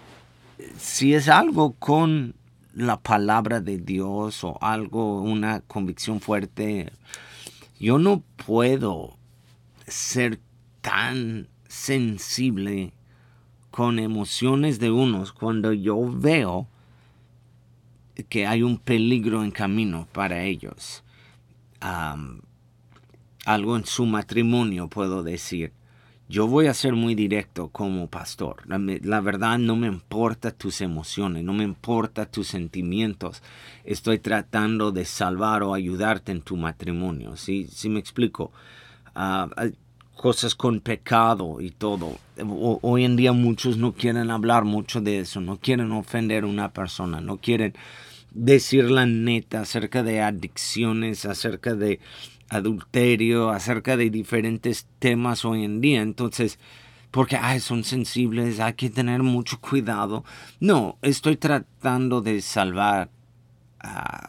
si 0.77 1.15
es 1.15 1.31
algo 1.31 1.73
con 1.73 2.35
la 2.77 3.01
palabra 3.01 3.61
de 3.61 3.79
Dios 3.79 4.45
o 4.45 4.59
algo, 4.61 5.23
una 5.23 5.61
convicción 5.61 6.21
fuerte, 6.21 6.93
yo 7.81 7.99
no 7.99 8.23
puedo 8.45 9.17
ser 9.87 10.41
tan 10.83 11.49
sensible 11.69 12.93
con 13.71 13.99
emociones 13.99 14.79
de 14.79 14.91
unos 14.91 15.33
cuando 15.33 15.73
yo 15.73 15.99
veo 16.07 16.69
que 18.29 18.47
hay 18.47 18.63
un 18.63 18.77
peligro 18.77 19.43
en 19.43 19.53
camino 19.53 20.07
para 20.13 20.45
ellos. 20.45 21.03
algo 21.81 23.77
en 23.77 23.87
su 23.87 24.05
matrimonio, 24.05 24.89
puedo 24.89 25.23
decir. 25.23 25.73
Yo 26.29 26.47
voy 26.47 26.67
a 26.67 26.75
ser 26.75 26.95
muy 26.95 27.15
directo 27.15 27.69
como 27.69 28.09
pastor. 28.09 28.63
La, 28.67 29.21
verdad 29.21 29.59
no 29.59 29.77
me 29.77 29.87
importa 29.87 30.51
tus 30.51 30.81
emociones, 30.81 31.45
no 31.45 31.53
me 31.53 31.65
importa 31.65 32.27
tus 32.27 32.49
sentimientos. 32.49 33.43
Estoy 33.85 34.19
tratando 34.19 34.91
de 34.91 35.05
salvar 35.05 35.63
o 35.63 35.75
ayudarte 35.75 36.33
en 36.33 36.43
tu 36.43 36.57
matrimonio. 36.57 37.37
¿Sí, 37.37 37.69
¿Sí 37.71 37.89
me 37.89 38.01
explico? 38.01 38.51
Ah, 39.15 39.49
cosas 40.17 40.55
con 40.55 40.81
pecado 40.81 41.61
y 41.61 41.71
todo. 41.71 42.19
hoy 42.83 43.05
en 43.05 43.17
día 43.17 43.33
muchos 43.33 43.77
no 43.77 43.93
quieren 43.93 44.31
hablar 44.31 44.65
mucho 44.65 45.01
de 45.01 45.21
eso, 45.21 45.41
no 45.41 45.59
quieren 45.59 45.93
ofender 45.93 46.45
a 46.45 46.49
una 46.49 46.73
persona, 46.73 47.21
no 47.21 47.37
quieren 47.37 47.75
decir 48.33 48.91
la 48.91 49.07
neta 49.07 49.61
acerca 49.61 50.03
de 50.03 50.21
adicciones, 50.21 51.25
acerca 51.25 51.75
de 51.75 52.01
adulterio, 52.49 53.51
acerca 53.51 53.97
de 53.97 54.11
diferentes 54.11 54.87
temas 54.99 55.45
hoy 55.45 55.65
en 55.65 55.81
día. 55.81 56.03
Entonces, 56.03 56.59
porque 57.11 57.37
ay, 57.37 57.61
son 57.61 57.85
sensibles, 57.85 58.61
hay 58.61 58.75
que 58.75 58.91
tener 58.91 59.23
mucho 59.23 59.61
cuidado. 59.61 60.25
No, 60.61 60.99
estoy 61.03 61.37
tratando 61.37 62.21
de 62.21 62.43
salvar 62.43 63.11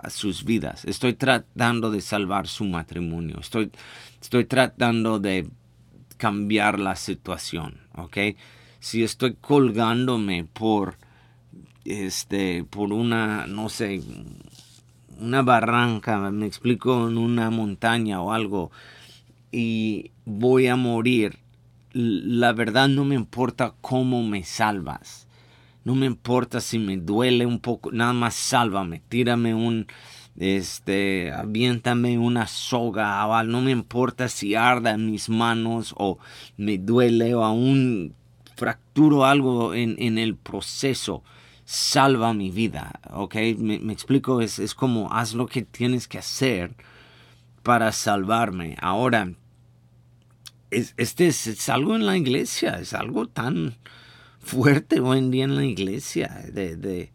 sus 0.09 0.43
vidas, 0.43 0.86
estoy 0.86 1.13
tratando 1.13 1.91
de 1.91 2.01
salvar 2.01 2.47
su 2.47 2.65
matrimonio, 2.65 3.39
estoy, 3.39 3.71
estoy 4.21 4.45
tratando 4.45 5.19
de 5.19 5.50
cambiar 6.17 6.79
la 6.79 6.95
situación, 6.95 7.79
¿ok? 7.95 8.17
Si 8.79 9.03
estoy 9.03 9.36
colgándome 9.36 10.45
por, 10.45 10.97
este, 11.86 12.63
por 12.63 12.93
una, 12.93 13.47
no 13.47 13.69
sé, 13.69 14.01
una 15.19 15.41
barranca, 15.41 16.17
me 16.31 16.45
explico, 16.45 17.07
en 17.07 17.17
una 17.17 17.50
montaña 17.50 18.21
o 18.21 18.31
algo, 18.31 18.71
y 19.51 20.12
voy 20.25 20.67
a 20.67 20.75
morir, 20.75 21.39
la 21.93 22.53
verdad 22.53 22.88
no 22.88 23.05
me 23.05 23.15
importa 23.15 23.74
cómo 23.81 24.24
me 24.24 24.43
salvas. 24.43 25.27
No 25.83 25.95
me 25.95 26.05
importa 26.05 26.59
si 26.59 26.79
me 26.79 26.97
duele 26.97 27.45
un 27.45 27.59
poco, 27.59 27.91
nada 27.91 28.12
más 28.12 28.36
sálvame, 28.36 29.01
tírame 29.07 29.55
un, 29.55 29.88
este, 30.38 31.31
aviéntame 31.31 32.17
una 32.17 32.45
soga, 32.45 33.25
o 33.25 33.43
no 33.43 33.62
me 33.62 33.71
importa 33.71 34.27
si 34.27 34.53
arda 34.53 34.91
en 34.91 35.09
mis 35.09 35.29
manos 35.29 35.95
o 35.97 36.19
me 36.57 36.77
duele 36.77 37.33
o 37.36 37.43
aún 37.43 38.13
fracturo 38.55 39.24
algo 39.24 39.74
en, 39.74 39.95
en 40.00 40.17
el 40.17 40.36
proceso 40.36 41.24
salva 41.67 42.33
mi 42.33 42.50
vida, 42.50 43.01
¿ok? 43.12 43.36
Me, 43.57 43.91
explico, 43.91 44.39
es, 44.39 44.57
es, 44.57 44.74
como 44.74 45.12
haz 45.12 45.33
lo 45.33 45.47
que 45.47 45.63
tienes 45.63 46.07
que 46.07 46.17
hacer 46.17 46.74
para 47.62 47.91
salvarme. 47.91 48.77
Ahora, 48.79 49.33
es, 50.71 50.93
este 50.95 51.27
es, 51.27 51.67
algo 51.67 51.97
en 51.97 52.05
la 52.05 52.15
iglesia, 52.15 52.79
es 52.79 52.93
algo 52.93 53.27
tan 53.27 53.75
fuerte 54.39 55.01
hoy 55.01 55.17
en 55.17 55.29
día 55.29 55.43
en 55.43 55.57
la 55.57 55.65
iglesia, 55.65 56.41
de, 56.53 56.77
de, 56.77 57.12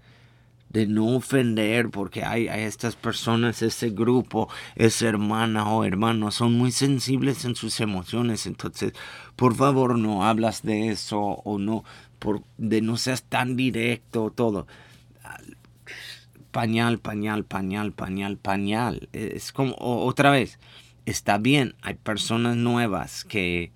de 0.68 0.86
no 0.86 1.16
ofender, 1.16 1.88
porque 1.88 2.22
hay, 2.22 2.48
hay, 2.48 2.64
estas 2.64 2.94
personas, 2.94 3.62
ese 3.62 3.88
grupo, 3.88 4.50
esa 4.76 5.08
hermana 5.08 5.66
o 5.72 5.82
hermano, 5.82 6.30
son 6.30 6.58
muy 6.58 6.72
sensibles 6.72 7.46
en 7.46 7.56
sus 7.56 7.80
emociones, 7.80 8.44
entonces, 8.44 8.92
por 9.34 9.54
favor, 9.54 9.98
no 9.98 10.26
hablas 10.26 10.60
de 10.60 10.90
eso 10.90 11.18
o 11.18 11.58
no 11.58 11.84
por, 12.22 12.44
de 12.56 12.80
no 12.80 12.96
seas 12.96 13.24
tan 13.24 13.56
directo, 13.56 14.32
todo. 14.34 14.68
Pañal, 16.52 17.00
pañal, 17.00 17.44
pañal, 17.44 17.92
pañal, 17.92 18.36
pañal. 18.36 19.08
Es 19.12 19.50
como, 19.50 19.74
otra 19.78 20.30
vez, 20.30 20.60
está 21.04 21.38
bien, 21.38 21.74
hay 21.82 21.94
personas 21.94 22.56
nuevas 22.56 23.24
que 23.24 23.72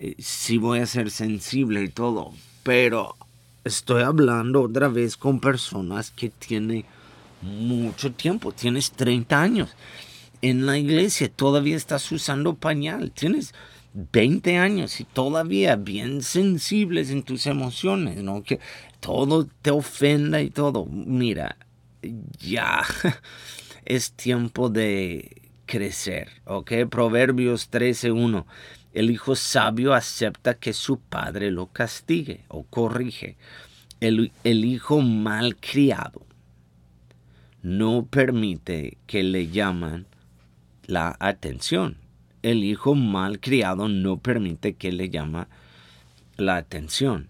eh, 0.00 0.16
sí 0.18 0.58
voy 0.58 0.80
a 0.80 0.86
ser 0.86 1.12
sensible 1.12 1.84
y 1.84 1.88
todo, 1.88 2.32
pero 2.64 3.14
estoy 3.62 4.02
hablando 4.02 4.62
otra 4.62 4.88
vez 4.88 5.16
con 5.16 5.38
personas 5.38 6.10
que 6.10 6.30
tienen 6.30 6.84
mucho 7.42 8.12
tiempo, 8.12 8.50
tienes 8.50 8.90
30 8.90 9.40
años. 9.40 9.70
En 10.42 10.66
la 10.66 10.78
iglesia 10.78 11.30
todavía 11.30 11.76
estás 11.76 12.10
usando 12.10 12.54
pañal, 12.54 13.12
tienes 13.12 13.54
20 14.12 14.58
años 14.58 15.00
y 15.00 15.04
todavía 15.04 15.74
bien 15.74 16.22
sensibles 16.22 17.10
en 17.10 17.24
tus 17.24 17.46
emociones, 17.46 18.22
¿no? 18.22 18.44
Que 18.44 18.60
todo 19.00 19.48
te 19.60 19.72
ofenda 19.72 20.40
y 20.40 20.50
todo. 20.50 20.86
Mira, 20.86 21.56
ya 22.38 22.82
es 23.84 24.12
tiempo 24.12 24.68
de 24.68 25.42
crecer, 25.66 26.28
¿ok? 26.44 26.72
Proverbios 26.88 27.72
13.1. 27.72 28.44
El 28.92 29.10
hijo 29.10 29.34
sabio 29.34 29.94
acepta 29.94 30.54
que 30.54 30.72
su 30.72 31.00
padre 31.00 31.50
lo 31.50 31.66
castigue 31.66 32.44
o 32.46 32.62
corrige. 32.62 33.36
El, 34.00 34.30
el 34.44 34.64
hijo 34.64 35.00
mal 35.00 35.56
criado 35.56 36.24
no 37.62 38.06
permite 38.06 38.96
que 39.08 39.24
le 39.24 39.48
llaman 39.48 40.06
la 40.86 41.16
atención 41.18 42.07
el 42.42 42.64
hijo 42.64 42.94
mal 42.94 43.40
criado 43.40 43.88
no 43.88 44.18
permite 44.18 44.74
que 44.74 44.92
le 44.92 45.10
llama 45.10 45.48
la 46.36 46.56
atención. 46.56 47.28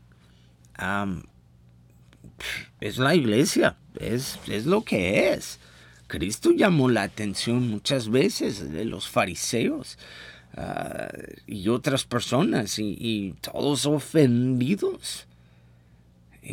es 2.80 2.98
la 2.98 3.14
iglesia, 3.14 3.76
es, 3.98 4.38
es, 4.46 4.66
lo 4.66 4.82
que 4.84 5.32
es. 5.32 5.58
Cristo 6.06 6.52
llamó 6.52 6.88
la 6.88 7.02
atención 7.02 7.68
muchas 7.68 8.08
veces 8.08 8.70
de 8.70 8.84
los 8.84 9.08
fariseos 9.08 9.98
ah, 10.56 11.08
y 11.46 11.68
otras 11.68 12.04
personas 12.04 12.78
y, 12.78 13.34
todos 13.40 13.86
ofendidos. 13.86 15.26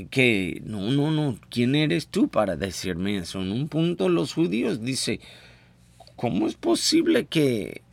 que 0.10 0.62
no, 0.66 0.92
no, 0.92 1.12
no, 1.12 1.40
¿quién 1.50 1.76
eres 1.76 2.08
tú 2.08 2.28
para 2.28 2.56
decirme 2.56 3.18
eso? 3.18 3.42
En 3.42 3.52
un 3.52 3.70
punto 3.70 4.10
los 4.10 4.34
judíos 4.34 4.82
dice, 4.82 5.20
¿cómo 6.16 6.48
es 6.48 6.56
posible 6.56 7.26
que 7.28 7.85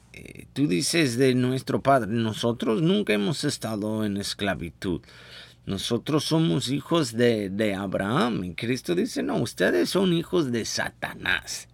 tú 0.53 0.67
dices 0.67 1.17
de 1.17 1.35
nuestro 1.35 1.83
Padre, 1.83 2.13
nosotros 2.13 2.83
nunca 2.83 3.13
hemos 3.13 3.45
estado 3.45 4.05
en 4.05 4.17
esclavitud. 4.17 5.01
Nosotros 5.65 6.25
somos 6.25 6.71
hijos 6.71 7.13
de, 7.17 7.75
Abraham. 7.79 8.45
Y 8.45 8.55
Cristo 8.55 8.95
dice, 8.95 9.23
no, 9.23 9.37
ustedes 9.37 9.91
son 9.91 10.13
hijos 10.13 10.51
de 10.51 10.65
Satanás. 10.65 11.69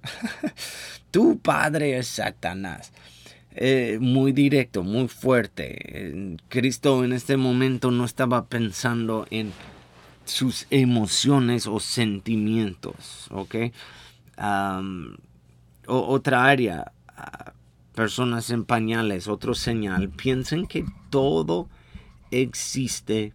tu 1.10 1.38
padre 1.38 1.96
es 1.96 2.06
Satanás. 2.06 2.92
Eh, 3.52 3.98
muy 4.00 4.32
directo, 4.32 4.82
muy 4.82 5.08
fuerte. 5.08 6.36
Cristo 6.48 7.02
en 7.02 7.12
este 7.14 7.36
momento 7.36 7.90
no 7.90 8.04
estaba 8.04 8.46
pensando 8.46 9.26
en 9.30 9.52
sus 10.26 10.66
emociones 10.70 11.66
o 11.66 11.80
sentimientos, 11.80 13.28
¿ok? 13.30 13.56
otra 15.86 16.44
área, 16.44 16.92
ah, 17.16 17.52
personas 17.98 18.50
en 18.50 18.64
pañales, 18.64 19.26
otro 19.26 19.54
señal, 19.54 20.08
piensen 20.08 20.68
que 20.68 20.84
todo 21.10 21.68
existe 22.30 23.34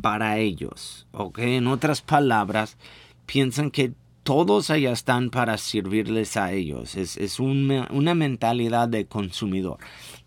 para 0.00 0.38
ellos. 0.38 1.08
¿ok? 1.10 1.40
En 1.40 1.66
otras 1.66 2.00
palabras, 2.00 2.78
piensan 3.26 3.72
que 3.72 3.92
todos 4.22 4.70
allá 4.70 4.92
están 4.92 5.30
para 5.30 5.58
servirles 5.58 6.36
a 6.36 6.52
ellos. 6.52 6.94
Es, 6.94 7.40
una 7.40 8.14
mentalidad 8.14 8.88
de 8.88 9.06
consumidor. 9.06 9.78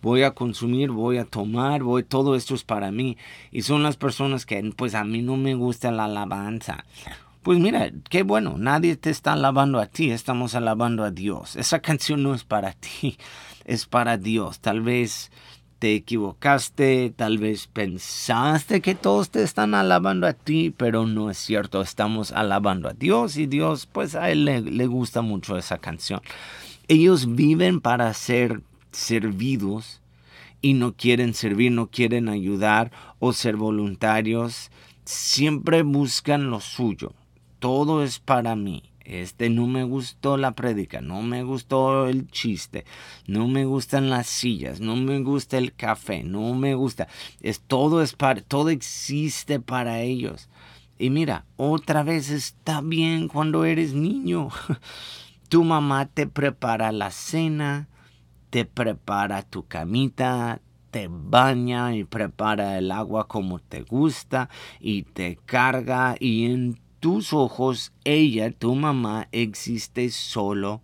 Voy 0.01 0.23
a 0.23 0.31
consumir, 0.31 0.91
voy 0.91 1.17
a 1.17 1.23
tomar, 1.23 1.81
voy, 1.81 2.03
todo 2.03 2.35
esto 2.35 2.55
es 2.55 2.65
para 2.65 2.91
mí. 2.91 3.15
Y 3.53 3.61
son 3.61 3.83
las 3.83 3.95
personas 3.95 4.45
que, 4.45 4.61
pues 4.75 4.95
a 4.95 5.05
mí 5.05 5.21
no 5.21 5.37
me 5.37 5.55
gusta 5.55 5.93
la 5.93 6.05
alabanza. 6.05 6.83
Pues 7.43 7.59
mira, 7.59 7.91
qué 8.09 8.23
bueno, 8.23 8.55
nadie 8.57 8.95
te 8.95 9.09
está 9.09 9.33
alabando 9.33 9.81
a 9.81 9.87
ti, 9.87 10.11
estamos 10.11 10.55
alabando 10.55 11.03
a 11.03 11.11
Dios. 11.11 11.57
Esa 11.57 11.81
canción 11.81 12.23
no 12.23 12.33
es 12.33 12.45
para 12.45 12.71
ti, 13.01 13.17
es 13.65 13.85
para 13.85 14.17
Dios. 14.17 14.61
Tal 14.61 14.79
vez 14.79 15.29
te 15.77 15.93
equivocaste, 15.93 17.13
tal 17.13 17.39
vez 17.39 17.67
pensaste 17.67 18.79
que 18.79 18.95
todos 18.95 19.29
te 19.29 19.43
están 19.43 19.75
alabando 19.75 20.25
a 20.25 20.31
ti, 20.31 20.73
pero 20.75 21.05
no 21.05 21.29
es 21.29 21.37
cierto, 21.37 21.81
estamos 21.81 22.31
alabando 22.31 22.87
a 22.87 22.93
Dios 22.93 23.35
y 23.35 23.45
Dios, 23.45 23.87
pues 23.91 24.15
a 24.15 24.31
Él 24.31 24.45
le, 24.45 24.61
le 24.61 24.87
gusta 24.87 25.21
mucho 25.21 25.57
esa 25.57 25.79
canción. 25.79 26.21
Ellos 26.87 27.35
viven 27.35 27.81
para 27.81 28.13
ser 28.13 28.61
servidos 28.93 29.99
y 30.61 30.75
no 30.75 30.93
quieren 30.93 31.33
servir, 31.33 31.73
no 31.73 31.87
quieren 31.87 32.29
ayudar 32.29 32.91
o 33.19 33.33
ser 33.33 33.57
voluntarios, 33.57 34.71
siempre 35.03 35.83
buscan 35.83 36.49
lo 36.49 36.61
suyo 36.61 37.11
todo 37.63 38.03
es 38.03 38.19
para 38.19 38.57
mí. 38.57 38.83
Este 39.05 39.49
no 39.49 39.67
me 39.67 39.85
gustó 39.85 40.35
la 40.35 40.51
prédica, 40.51 40.99
no 40.99 41.21
me 41.21 41.43
gustó 41.43 42.09
el 42.09 42.27
chiste, 42.27 42.83
no 43.25 43.47
me 43.47 43.63
gustan 43.63 44.09
las 44.09 44.27
sillas, 44.27 44.81
no 44.81 44.97
me 44.97 45.21
gusta 45.21 45.57
el 45.57 45.73
café, 45.73 46.25
no 46.25 46.55
me 46.55 46.75
gusta. 46.75 47.07
Es 47.39 47.61
todo 47.61 48.01
es 48.01 48.15
para 48.15 48.41
todo 48.41 48.67
existe 48.67 49.61
para 49.61 50.01
ellos. 50.01 50.49
Y 50.99 51.09
mira, 51.09 51.45
otra 51.55 52.03
vez 52.03 52.31
está 52.31 52.81
bien 52.81 53.29
cuando 53.29 53.63
eres 53.63 53.93
niño. 53.93 54.49
Tu 55.47 55.63
mamá 55.63 56.07
te 56.07 56.27
prepara 56.27 56.91
la 56.91 57.11
cena, 57.11 57.87
te 58.49 58.65
prepara 58.65 59.41
tu 59.43 59.67
camita, 59.67 60.59
te 60.91 61.07
baña 61.09 61.95
y 61.95 62.03
prepara 62.03 62.77
el 62.77 62.91
agua 62.91 63.27
como 63.27 63.59
te 63.59 63.83
gusta 63.83 64.49
y 64.79 65.03
te 65.03 65.39
carga 65.45 66.15
y 66.19 66.45
en 66.45 66.82
tus 67.03 67.33
ojos 67.33 67.91
ella, 68.05 68.49
tu 68.49 68.75
mamá, 68.75 69.27
existe 69.33 70.09
solo 70.09 70.81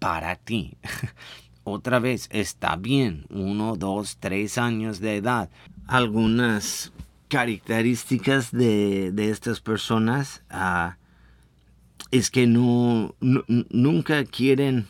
para 0.00 0.34
ti. 0.34 0.74
Otra 1.62 2.00
vez, 2.00 2.26
está 2.32 2.74
bien, 2.74 3.26
uno, 3.30 3.76
dos, 3.76 4.16
tres 4.18 4.58
años 4.58 4.98
de 4.98 5.18
edad. 5.18 5.48
Algunas 5.86 6.92
características 7.28 8.50
de, 8.50 9.12
estas 9.30 9.60
personas 9.60 10.42
ah, 10.50 10.96
es 12.10 12.28
que 12.28 12.48
nunca 12.48 14.24
quieren 14.24 14.88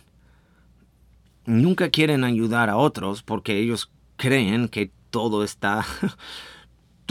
nunca 1.44 1.90
quieren 1.90 2.24
ayudar 2.24 2.70
a 2.70 2.78
otros 2.78 3.22
porque 3.22 3.58
ellos 3.58 3.90
creen 4.16 4.68
que 4.70 4.90
todo 5.10 5.44
está 5.44 5.84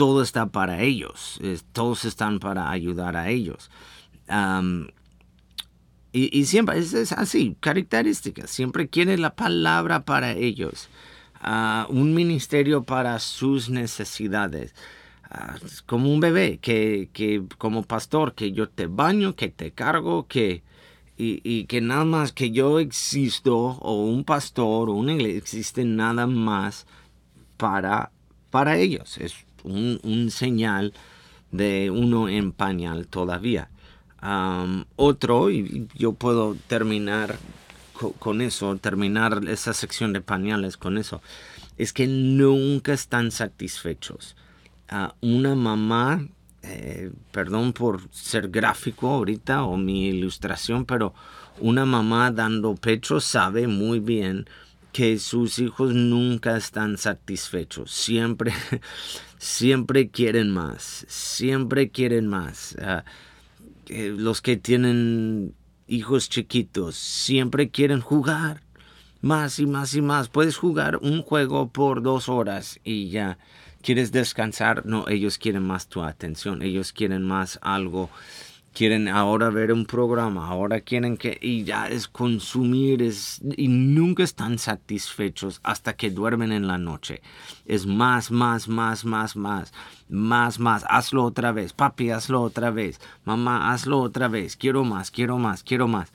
todo 0.00 0.22
está 0.22 0.46
para 0.46 0.80
ellos, 0.80 1.38
todos 1.74 2.06
están 2.06 2.38
para 2.38 2.70
ayudar 2.70 3.16
a 3.18 3.28
ellos. 3.28 3.70
y, 6.10 6.44
siempre 6.46 6.78
es, 6.78 7.12
así, 7.12 7.54
características, 7.60 8.48
siempre 8.48 8.88
quiere 8.88 9.18
la 9.18 9.36
palabra 9.36 10.06
para 10.06 10.32
ellos, 10.32 10.88
ah, 11.34 11.86
un 11.90 12.14
ministerio 12.14 12.82
para 12.82 13.18
sus 13.18 13.68
necesidades. 13.68 14.74
Ah, 15.24 15.56
como 15.84 16.10
un 16.10 16.20
bebé, 16.20 16.56
que, 16.62 17.10
que, 17.12 17.44
como 17.58 17.82
pastor, 17.82 18.34
que 18.34 18.52
yo 18.52 18.70
te 18.70 18.86
baño, 18.86 19.36
que 19.36 19.50
te 19.50 19.72
cargo, 19.72 20.26
que, 20.26 20.62
y, 21.18 21.64
que 21.66 21.82
nada 21.82 22.06
más 22.06 22.32
que 22.32 22.52
yo 22.52 22.78
existo, 22.80 23.54
o 23.54 24.06
un 24.06 24.24
pastor, 24.24 24.88
o 24.88 24.94
una 24.94 25.12
iglesia, 25.12 25.36
existe 25.36 25.84
nada 25.84 26.26
más 26.26 26.86
para, 27.58 28.12
para 28.48 28.78
ellos. 28.78 29.18
Es 29.18 29.44
un, 29.64 30.30
señal 30.30 30.92
de 31.50 31.90
uno 31.90 32.28
en 32.28 32.52
pañal 32.52 33.06
todavía. 33.06 33.70
otro, 34.96 35.50
y 35.50 35.88
yo 35.94 36.12
puedo 36.12 36.56
terminar 36.66 37.38
con 38.18 38.40
eso, 38.40 38.76
terminar 38.76 39.42
esa 39.48 39.74
sección 39.74 40.12
de 40.12 40.20
pañales 40.20 40.76
con 40.76 40.96
eso, 40.96 41.20
es 41.76 41.92
que 41.92 42.06
nunca 42.06 42.92
están 42.92 43.30
satisfechos. 43.30 44.36
una 45.20 45.54
mamá, 45.54 46.26
eh, 46.62 47.10
perdón 47.30 47.72
por 47.72 48.02
ser 48.10 48.48
gráfico 48.48 49.08
ahorita 49.08 49.64
o 49.64 49.76
mi 49.76 50.08
ilustración, 50.08 50.84
pero 50.84 51.14
una 51.60 51.84
mamá 51.84 52.30
dando 52.30 52.74
pecho 52.74 53.20
sabe 53.20 53.66
muy 53.66 54.00
bien 54.00 54.46
que 54.92 55.18
sus 55.18 55.58
hijos 55.58 55.94
nunca 55.94 56.56
están 56.56 56.98
satisfechos, 56.98 57.90
siempre, 57.90 58.52
siempre 59.38 60.10
quieren 60.10 60.50
más, 60.50 61.04
siempre 61.08 61.90
quieren 61.90 62.26
más. 62.26 62.76
Ah, 62.80 63.04
eh, 63.88 64.14
los 64.16 64.40
que 64.40 64.56
tienen 64.56 65.54
hijos 65.86 66.28
chiquitos 66.28 66.96
siempre 66.96 67.70
quieren 67.70 68.00
jugar 68.00 68.62
más 69.20 69.58
y 69.58 69.66
más 69.66 69.94
y 69.94 70.02
más. 70.02 70.28
Puedes 70.28 70.56
jugar 70.56 70.96
un 70.96 71.22
juego 71.22 71.70
por 71.70 72.02
dos 72.02 72.28
horas 72.28 72.80
y 72.84 73.10
ya. 73.10 73.38
¿Quieres 73.82 74.12
descansar? 74.12 74.84
No, 74.84 75.08
ellos 75.08 75.38
quieren 75.38 75.62
más 75.62 75.88
tu 75.88 76.02
atención, 76.02 76.60
ellos 76.62 76.92
quieren 76.92 77.22
más 77.22 77.58
algo 77.62 78.10
quieren 78.80 79.08
ahora 79.08 79.50
ver 79.50 79.72
un 79.72 79.84
programa, 79.84 80.48
ahora 80.48 80.80
quieren 80.80 81.18
que, 81.18 81.38
y 81.38 81.64
ya 81.64 81.86
es 81.86 82.08
consumir, 82.08 83.02
es, 83.02 83.38
y 83.58 83.68
nunca 83.68 84.22
están 84.22 84.58
satisfechos 84.58 85.60
hasta 85.62 85.96
que 85.96 86.10
duermen 86.10 86.50
en 86.50 86.66
la 86.66 86.78
noche. 86.78 87.20
Es 87.66 87.84
más, 87.84 88.30
más, 88.30 88.68
más, 88.68 89.04
más, 89.04 89.36
más, 89.36 89.74
más, 90.08 90.58
más, 90.58 90.86
hazlo 90.88 91.24
otra 91.24 91.52
vez, 91.52 91.74
papi, 91.74 92.08
hazlo 92.08 92.40
otra 92.40 92.70
vez, 92.70 93.02
mamá, 93.26 93.70
hazlo 93.70 94.00
otra 94.00 94.28
vez, 94.28 94.56
quiero 94.56 94.82
más, 94.82 95.10
quiero 95.10 95.36
más, 95.36 95.62
quiero 95.62 95.86
más. 95.86 96.10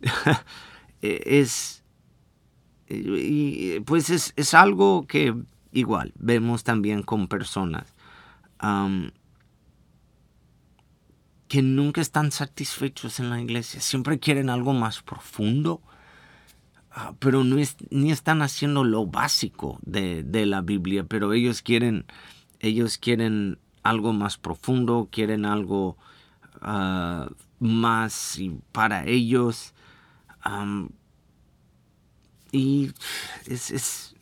E, 1.00 1.38
es, 1.38 1.84
y 2.88 3.78
pues 3.86 4.10
es, 4.10 4.32
es, 4.34 4.52
algo 4.52 5.06
que 5.06 5.32
igual 5.70 6.12
vemos 6.18 6.64
también 6.64 7.04
con 7.04 7.28
personas 7.28 7.94
que 11.48 11.62
nunca 11.62 12.00
están 12.00 12.30
satisfechos 12.30 13.18
en 13.20 13.30
la 13.30 13.40
iglesia, 13.40 13.80
siempre 13.80 14.18
quieren 14.18 14.50
algo 14.50 14.74
más 14.74 15.02
profundo, 15.02 15.80
ah, 16.90 17.14
pero 17.18 17.42
no 17.42 17.58
es, 17.58 17.76
ni 17.90 18.12
están 18.12 18.42
haciendo 18.42 18.84
lo 18.84 19.06
básico 19.06 19.78
de, 19.82 20.24
la 20.46 20.60
Biblia, 20.60 21.04
pero 21.04 21.32
ellos 21.32 21.62
quieren, 21.62 22.04
ellos 22.60 22.98
quieren 22.98 23.58
algo 23.82 24.12
más 24.12 24.36
profundo, 24.36 25.08
quieren 25.10 25.46
algo 25.46 25.96
uh, 26.60 27.26
más 27.58 28.38
para 28.72 29.06
ellos. 29.06 29.72
y 32.52 32.92
es, 33.46 33.70
es, 33.70 34.14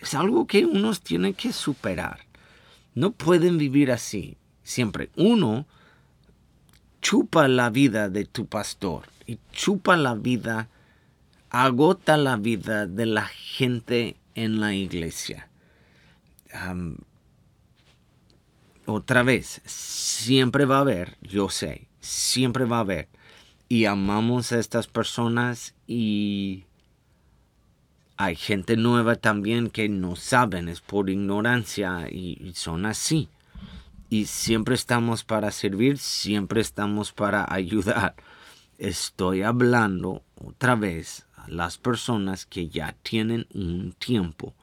es 0.00 0.14
algo 0.14 0.46
que 0.46 0.66
unos 0.66 1.00
tienen 1.00 1.32
que 1.32 1.52
superar. 1.52 2.20
No 2.94 3.12
pueden 3.12 3.58
vivir 3.58 3.90
así 3.92 4.36
siempre. 4.62 5.10
Uno 5.16 5.66
chupa 7.00 7.48
la 7.48 7.70
vida 7.70 8.08
de 8.08 8.24
tu 8.24 8.46
pastor 8.46 9.04
y 9.26 9.38
chupa 9.52 9.96
la 9.96 10.14
vida, 10.14 10.68
agota 11.50 12.16
la 12.16 12.36
vida 12.36 12.86
de 12.86 13.06
la 13.06 13.26
gente 13.26 14.16
en 14.34 14.60
la 14.60 14.74
iglesia. 14.74 15.48
otra 18.86 19.22
vez, 19.22 19.60
siempre 19.66 20.64
va 20.64 20.78
a 20.78 20.80
haber, 20.80 21.18
yo 21.20 21.50
sé, 21.50 21.86
siempre 22.00 22.64
va 22.64 22.78
a 22.78 22.80
haber. 22.80 23.08
Y 23.68 23.84
amamos 23.84 24.50
a 24.52 24.58
estas 24.58 24.86
personas 24.86 25.74
y 25.86 26.64
hay 28.16 28.34
gente 28.34 28.76
nueva 28.76 29.16
también 29.16 29.68
que 29.68 29.90
no 29.90 30.16
saben, 30.16 30.68
es 30.68 30.80
por 30.80 31.10
ignorancia 31.10 32.08
y 32.10 32.52
son 32.54 32.86
así 32.86 33.28
y 34.10 34.26
siempre 34.26 34.74
estamos 34.74 35.24
para 35.24 35.50
servir, 35.50 35.98
siempre 35.98 36.60
estamos 36.60 37.12
para 37.12 37.46
ayudar. 37.52 38.14
Estoy 38.78 39.42
hablando 39.42 40.22
otra 40.36 40.76
vez 40.76 41.26
a 41.34 41.48
las 41.48 41.78
personas 41.78 42.46
que 42.46 42.68
ya 42.68 42.96
tienen 43.02 43.46
un 43.52 43.92
tiempo 43.92 44.54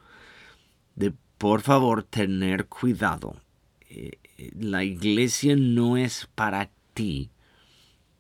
de 0.96 1.14
por 1.38 1.62
favor 1.62 2.04
tener 2.04 2.68
cuidado. 2.68 3.36
Eh, 3.90 4.18
eh, 4.38 4.52
la 4.58 4.84
iglesia 4.84 5.56
no 5.58 5.98
es 5.98 6.28
para 6.34 6.70
ti. 6.94 7.30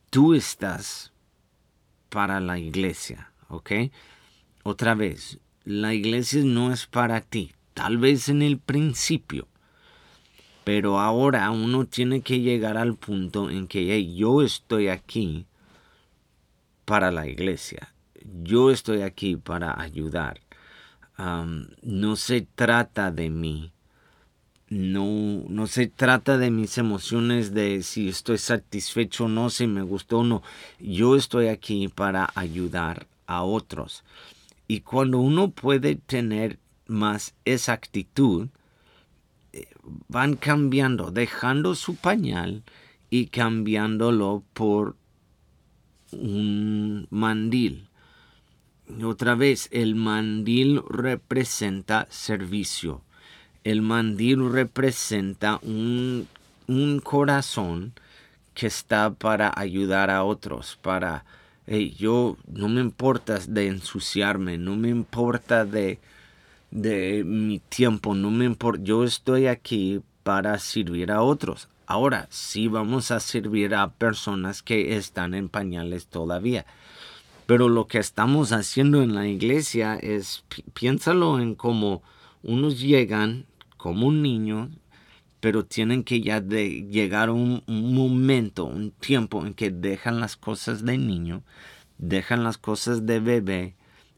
Tú 0.09 0.33
estás 0.33 1.13
para 2.09 2.39
la 2.39 2.59
iglesia, 2.59 3.31
¿ok? 3.49 3.71
Otra 4.63 4.95
vez, 4.95 5.39
la 5.63 5.93
iglesia 5.93 6.43
no 6.43 6.71
es 6.71 6.87
para 6.87 7.21
ti. 7.21 7.53
Tal 7.73 7.97
vez 7.97 8.29
en 8.29 8.41
el 8.41 8.57
principio, 8.57 9.47
pero 10.65 10.99
ahora 10.99 11.51
uno 11.51 11.85
tiene 11.85 12.21
que 12.21 12.41
llegar 12.41 12.75
al 12.75 12.95
punto 12.95 13.51
en 13.51 13.67
que 13.67 14.13
yo 14.15 14.41
estoy 14.41 14.87
aquí 14.87 15.45
para 16.85 17.11
la 17.11 17.27
iglesia. 17.27 17.93
Yo 18.43 18.71
estoy 18.71 19.03
aquí 19.03 19.37
para 19.37 19.79
ayudar. 19.79 20.41
no 21.17 22.15
se 22.15 22.41
trata 22.55 23.11
de 23.11 23.29
mí. 23.29 23.71
No, 24.67 25.43
no 25.47 25.67
se 25.67 25.85
trata 25.85 26.39
de 26.39 26.49
mis 26.49 26.79
emociones, 26.79 27.53
de 27.53 27.83
si 27.83 28.09
estoy 28.09 28.39
satisfecho 28.39 29.25
o 29.25 29.27
no, 29.27 29.51
si 29.51 29.67
me 29.67 29.83
gustó 29.83 30.19
o 30.19 30.23
no. 30.23 30.41
Yo 30.79 31.15
estoy 31.15 31.47
aquí 31.47 31.87
para 31.89 32.31
ayudar 32.33 33.05
a 33.27 33.43
otros. 33.43 34.03
Y 34.67 34.79
cuando 34.81 35.19
uno 35.19 35.51
puede 35.51 35.95
tener 35.95 36.57
más 36.87 37.35
esa 37.45 37.73
actitud, 37.73 38.47
van 40.07 40.35
cambiando, 40.35 41.11
dejando 41.11 41.75
su 41.75 41.95
pañal 41.95 42.63
y 43.09 43.27
cambiándolo 43.27 44.43
por 44.53 44.95
un 46.11 47.07
mandil. 47.09 47.87
Otra 49.03 49.35
vez, 49.35 49.67
el 49.71 49.95
mandil 49.95 50.81
representa 50.87 52.07
servicio. 52.09 53.01
El 53.63 53.81
mandil 53.81 54.51
representa 54.51 55.59
un, 55.63 56.27
un 56.67 56.99
corazón 56.99 57.93
que 58.53 58.67
está 58.67 59.11
para 59.11 59.51
ayudar 59.55 60.09
a 60.09 60.23
otros, 60.23 60.79
para, 60.81 61.25
yo 61.97 62.37
no 62.47 62.69
me 62.69 62.79
importa 62.79 63.39
de 63.47 63.67
ensuciarme, 63.67 64.57
no 64.57 64.75
me 64.75 64.89
importa 64.89 65.65
de, 65.65 65.99
de 66.75 67.23
mi 67.23 67.59
tiempo, 67.59 68.13
no 68.15 68.29
me 68.29 68.43
importa, 68.43 68.83
yo 68.83 69.05
estoy 69.05 69.47
aquí 69.47 70.01
para 70.23 70.59
servir 70.59 71.09
a 71.09 71.21
otros. 71.21 71.69
Ahora 71.87 72.27
sí 72.29 72.67
vamos 72.67 73.11
a 73.11 73.21
servir 73.21 73.75
a 73.75 73.93
personas 73.93 74.61
que 74.61 74.97
están 74.97 75.33
en 75.33 75.47
pañales 75.47 76.07
todavía. 76.07 76.65
Pero 77.45 77.69
lo 77.69 77.87
que 77.87 77.99
estamos 77.99 78.51
haciendo 78.51 79.01
en 79.03 79.15
la 79.15 79.25
iglesia 79.25 79.95
es, 79.95 80.43
piénsalo 80.73 81.39
en 81.39 81.55
como 81.55 82.03
unos 82.43 82.81
llegan 82.81 83.45
como 83.77 84.07
un 84.07 84.21
niño, 84.21 84.69
pero 85.39 85.63
tienen 85.63 86.03
que 86.03 86.19
ya 86.21 86.41
de 86.41 86.87
llegar 86.89 87.29
un, 87.29 87.63
un 87.67 87.93
momento, 87.93 88.65
un 88.65 88.91
tiempo 88.91 89.45
en 89.45 89.53
que 89.53 89.69
dejan 89.69 90.19
las 90.19 90.35
cosas 90.35 90.83
de 90.83 90.97
niño, 90.97 91.43
dejan 91.99 92.43
las 92.43 92.57
cosas 92.57 93.05
de 93.05 93.19
bebé 93.21 93.75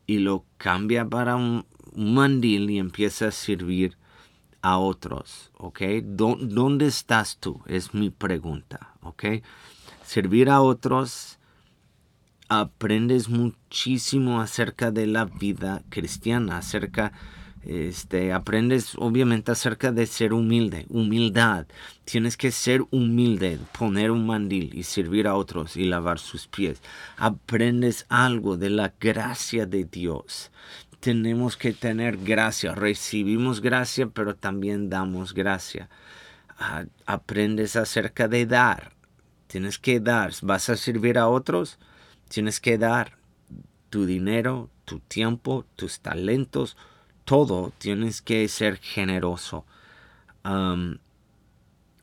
y 0.07 0.19
lo 0.19 0.45
cambia 0.57 1.05
para 1.05 1.35
un, 1.35 1.65
mandil 1.97 2.69
y 2.69 2.77
empieza 2.77 3.27
a 3.27 3.31
servir 3.31 3.97
a 4.62 4.77
otros, 4.77 5.51
¿ok? 5.57 5.81
¿Dónde 6.03 6.88
estás 6.88 7.38
tú? 7.38 7.62
Es 7.65 7.93
mi 7.93 8.10
pregunta, 8.10 8.95
¿ok? 9.01 9.25
Servir 10.03 10.49
a 10.49 10.62
otros, 10.62 11.39
aprendes 12.49 13.29
muchísimo 13.29 14.39
acerca 14.41 14.91
de 14.91 15.07
la 15.07 15.25
vida 15.25 15.83
cristiana, 15.89 16.57
acerca 16.57 17.12
este, 17.67 18.31
aprendes 18.31 18.93
obviamente 18.95 19.51
acerca 19.51 19.91
de 19.91 20.05
ser 20.05 20.31
humilde, 20.31 20.86
humildad. 20.88 21.67
Tienes 22.05 22.38
que 22.38 22.51
ser 22.51 22.83
humilde, 22.91 23.60
poner 23.77 24.12
un 24.12 24.25
mandil 24.25 24.73
y 24.73 24.83
servir 24.83 25.27
a 25.27 25.36
otros 25.36 25.75
y 25.75 25.83
lavar 25.83 26.17
sus 26.17 26.47
pies. 26.47 26.81
Aprendes 27.17 28.05
algo 28.07 28.55
de 28.55 28.69
la 28.69 28.93
gracia 28.97 29.65
de 29.65 29.83
Dios. 29.83 30.49
Tenemos 31.07 31.55
que 31.55 31.71
tener 31.71 32.17
gracia, 32.17 32.75
recibimos 32.75 33.61
gracia, 33.61 34.07
pero 34.07 34.35
también 34.35 34.89
damos 34.89 35.33
gracia. 35.33 35.87
Ah, 36.59 36.83
aprendes 37.05 37.77
acerca 37.77 38.27
de 38.27 38.45
dar. 38.45 38.91
Tienes 39.47 39.79
que 39.79 40.01
dar. 40.01 40.33
¿Vas 40.41 40.67
a 40.67 40.75
servir 40.75 41.17
a 41.17 41.29
otros? 41.29 41.79
Tienes 42.27 42.59
que 42.59 42.77
dar 42.77 43.17
tu 43.89 44.05
dinero, 44.05 44.69
tu 44.83 44.99
tiempo, 44.99 45.63
tus 45.77 46.01
talentos, 46.01 46.75
todo 47.23 47.71
tienes 47.77 48.21
que 48.21 48.45
ser 48.49 48.75
generoso. 48.75 49.65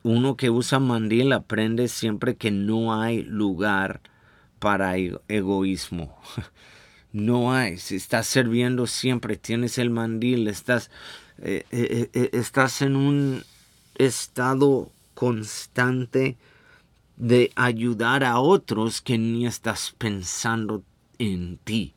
uno 0.02 0.36
que 0.38 0.48
usa 0.48 0.78
mandil 0.78 1.34
aprende 1.34 1.88
siempre 1.88 2.36
que 2.36 2.50
no 2.50 2.98
hay 2.98 3.22
lugar 3.22 4.00
para 4.58 4.96
egoísmo. 4.96 6.18
No 7.14 7.54
hay. 7.54 7.78
Si 7.78 7.94
estás 7.94 8.26
sirviendo 8.26 8.88
siempre, 8.88 9.36
tienes 9.36 9.78
el 9.78 9.88
mandil, 9.88 10.48
estás, 10.48 10.90
eh, 11.38 11.64
eh, 11.70 12.10
eh, 12.12 12.30
estás 12.32 12.82
en 12.82 12.96
un 12.96 13.44
estado 13.94 14.90
constante 15.14 16.36
de 17.16 17.52
ayudar 17.54 18.24
a 18.24 18.40
otros 18.40 19.00
que 19.00 19.16
ni 19.16 19.46
estás 19.46 19.94
pensando 19.96 20.82
en 21.20 21.56
ti. 21.58 21.94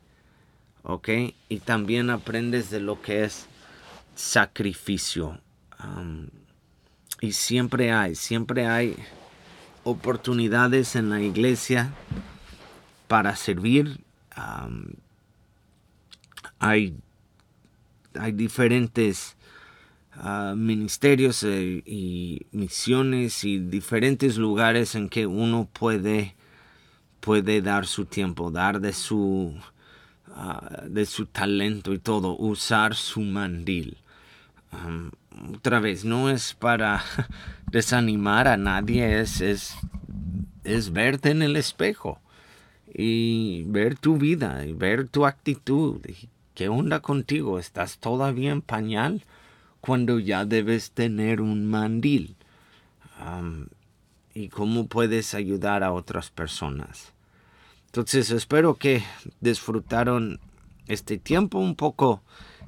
¿ok? 0.83 1.09
Y 1.49 1.61
también 1.61 2.11
aprendes 2.11 2.69
de 2.69 2.79
lo 2.79 3.01
que 3.01 3.23
es 3.23 3.47
sacrificio. 4.15 5.41
y 7.21 7.31
siempre 7.31 7.91
hay, 7.91 8.13
siempre 8.13 8.67
hay 8.67 8.95
oportunidades 9.83 10.95
en 10.95 11.09
la 11.09 11.19
iglesia 11.21 11.91
para 13.07 13.35
servir. 13.35 13.99
Hay, 16.59 16.95
hay 18.19 18.31
diferentes 18.31 19.35
ah, 20.13 20.53
ministerios 20.55 21.43
eh, 21.43 21.83
y 21.85 22.45
misiones 22.51 23.43
y 23.43 23.59
diferentes 23.59 24.37
lugares 24.37 24.95
en 24.95 25.09
que 25.09 25.27
uno 25.27 25.69
puede, 25.71 26.35
puede 27.19 27.61
dar 27.61 27.85
su 27.85 28.05
tiempo, 28.05 28.51
dar 28.51 28.79
de 28.79 28.93
su 28.93 29.55
Ah, 30.39 30.83
de 30.87 31.07
su 31.07 31.25
talento 31.25 31.93
y 31.93 31.97
todo, 31.97 32.37
usar 32.37 32.93
su 32.93 33.21
mandil. 33.21 33.97
otra 35.55 35.79
vez, 35.79 36.05
no 36.05 36.29
es 36.29 36.53
para 36.53 37.01
desanimar 37.71 38.47
a 38.47 38.55
nadie, 38.55 39.19
es, 39.19 39.41
es, 39.41 39.75
es 40.63 40.93
verte 40.93 41.31
en 41.31 41.41
el 41.41 41.55
espejo 41.55 42.19
y 42.93 43.63
ver 43.65 43.97
tu 43.97 44.17
vida 44.17 44.63
y 44.63 44.73
ver 44.73 45.07
tu 45.07 45.25
actitud. 45.25 46.01
¿Qué 46.57 46.69
onda 46.69 47.01
contigo? 47.01 47.59
¿Estás 47.59 47.99
todavía 47.99 48.49
en 48.49 48.63
pañal 48.63 49.21
cuando 49.79 50.17
ya 50.17 50.43
debes 50.43 50.89
tener 50.89 51.39
un 51.39 51.67
mandil? 51.67 52.35
¿Y 54.33 54.49
cómo 54.49 54.87
puedes 54.87 55.35
ayudar 55.35 55.83
a 55.83 55.91
otras 55.91 56.31
personas? 56.31 57.13
Entonces 57.85 58.31
espero 58.31 58.73
que 58.73 59.03
disfrutaron 59.39 60.39
este 60.87 61.19
tiempo 61.19 61.59
un 61.59 61.75
poco 61.75 62.23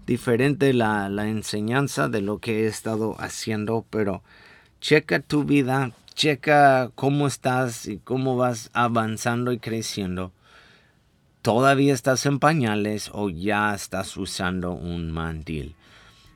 diferente 0.06 0.72
la, 0.72 1.10
la 1.10 1.28
enseñanza 1.28 2.10
de 2.10 2.22
lo 2.22 2.38
que 2.38 2.66
he 2.66 2.68
estado 2.68 3.16
haciendo, 3.18 3.84
pero 3.90 4.22
checa 4.82 5.20
tu 5.20 5.46
vida, 5.46 5.94
checa 6.14 6.92
cómo 6.94 7.26
estás 7.26 7.88
y 7.88 7.98
cómo 7.98 8.38
vas 8.38 8.70
avanzando 8.74 9.52
y 9.52 9.58
creciendo. 9.58 10.32
¿Todavía 11.42 11.94
estás 11.94 12.26
en 12.26 12.40
pañales 12.40 13.10
o 13.14 13.30
ya 13.30 13.74
estás 13.74 14.18
usando 14.18 14.72
un 14.74 15.12
mandil? 15.12 15.76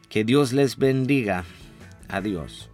Que 0.10 0.24
Dios 0.24 0.54
les 0.54 0.78
bendiga. 0.78 1.44
Adiós. 2.08 2.70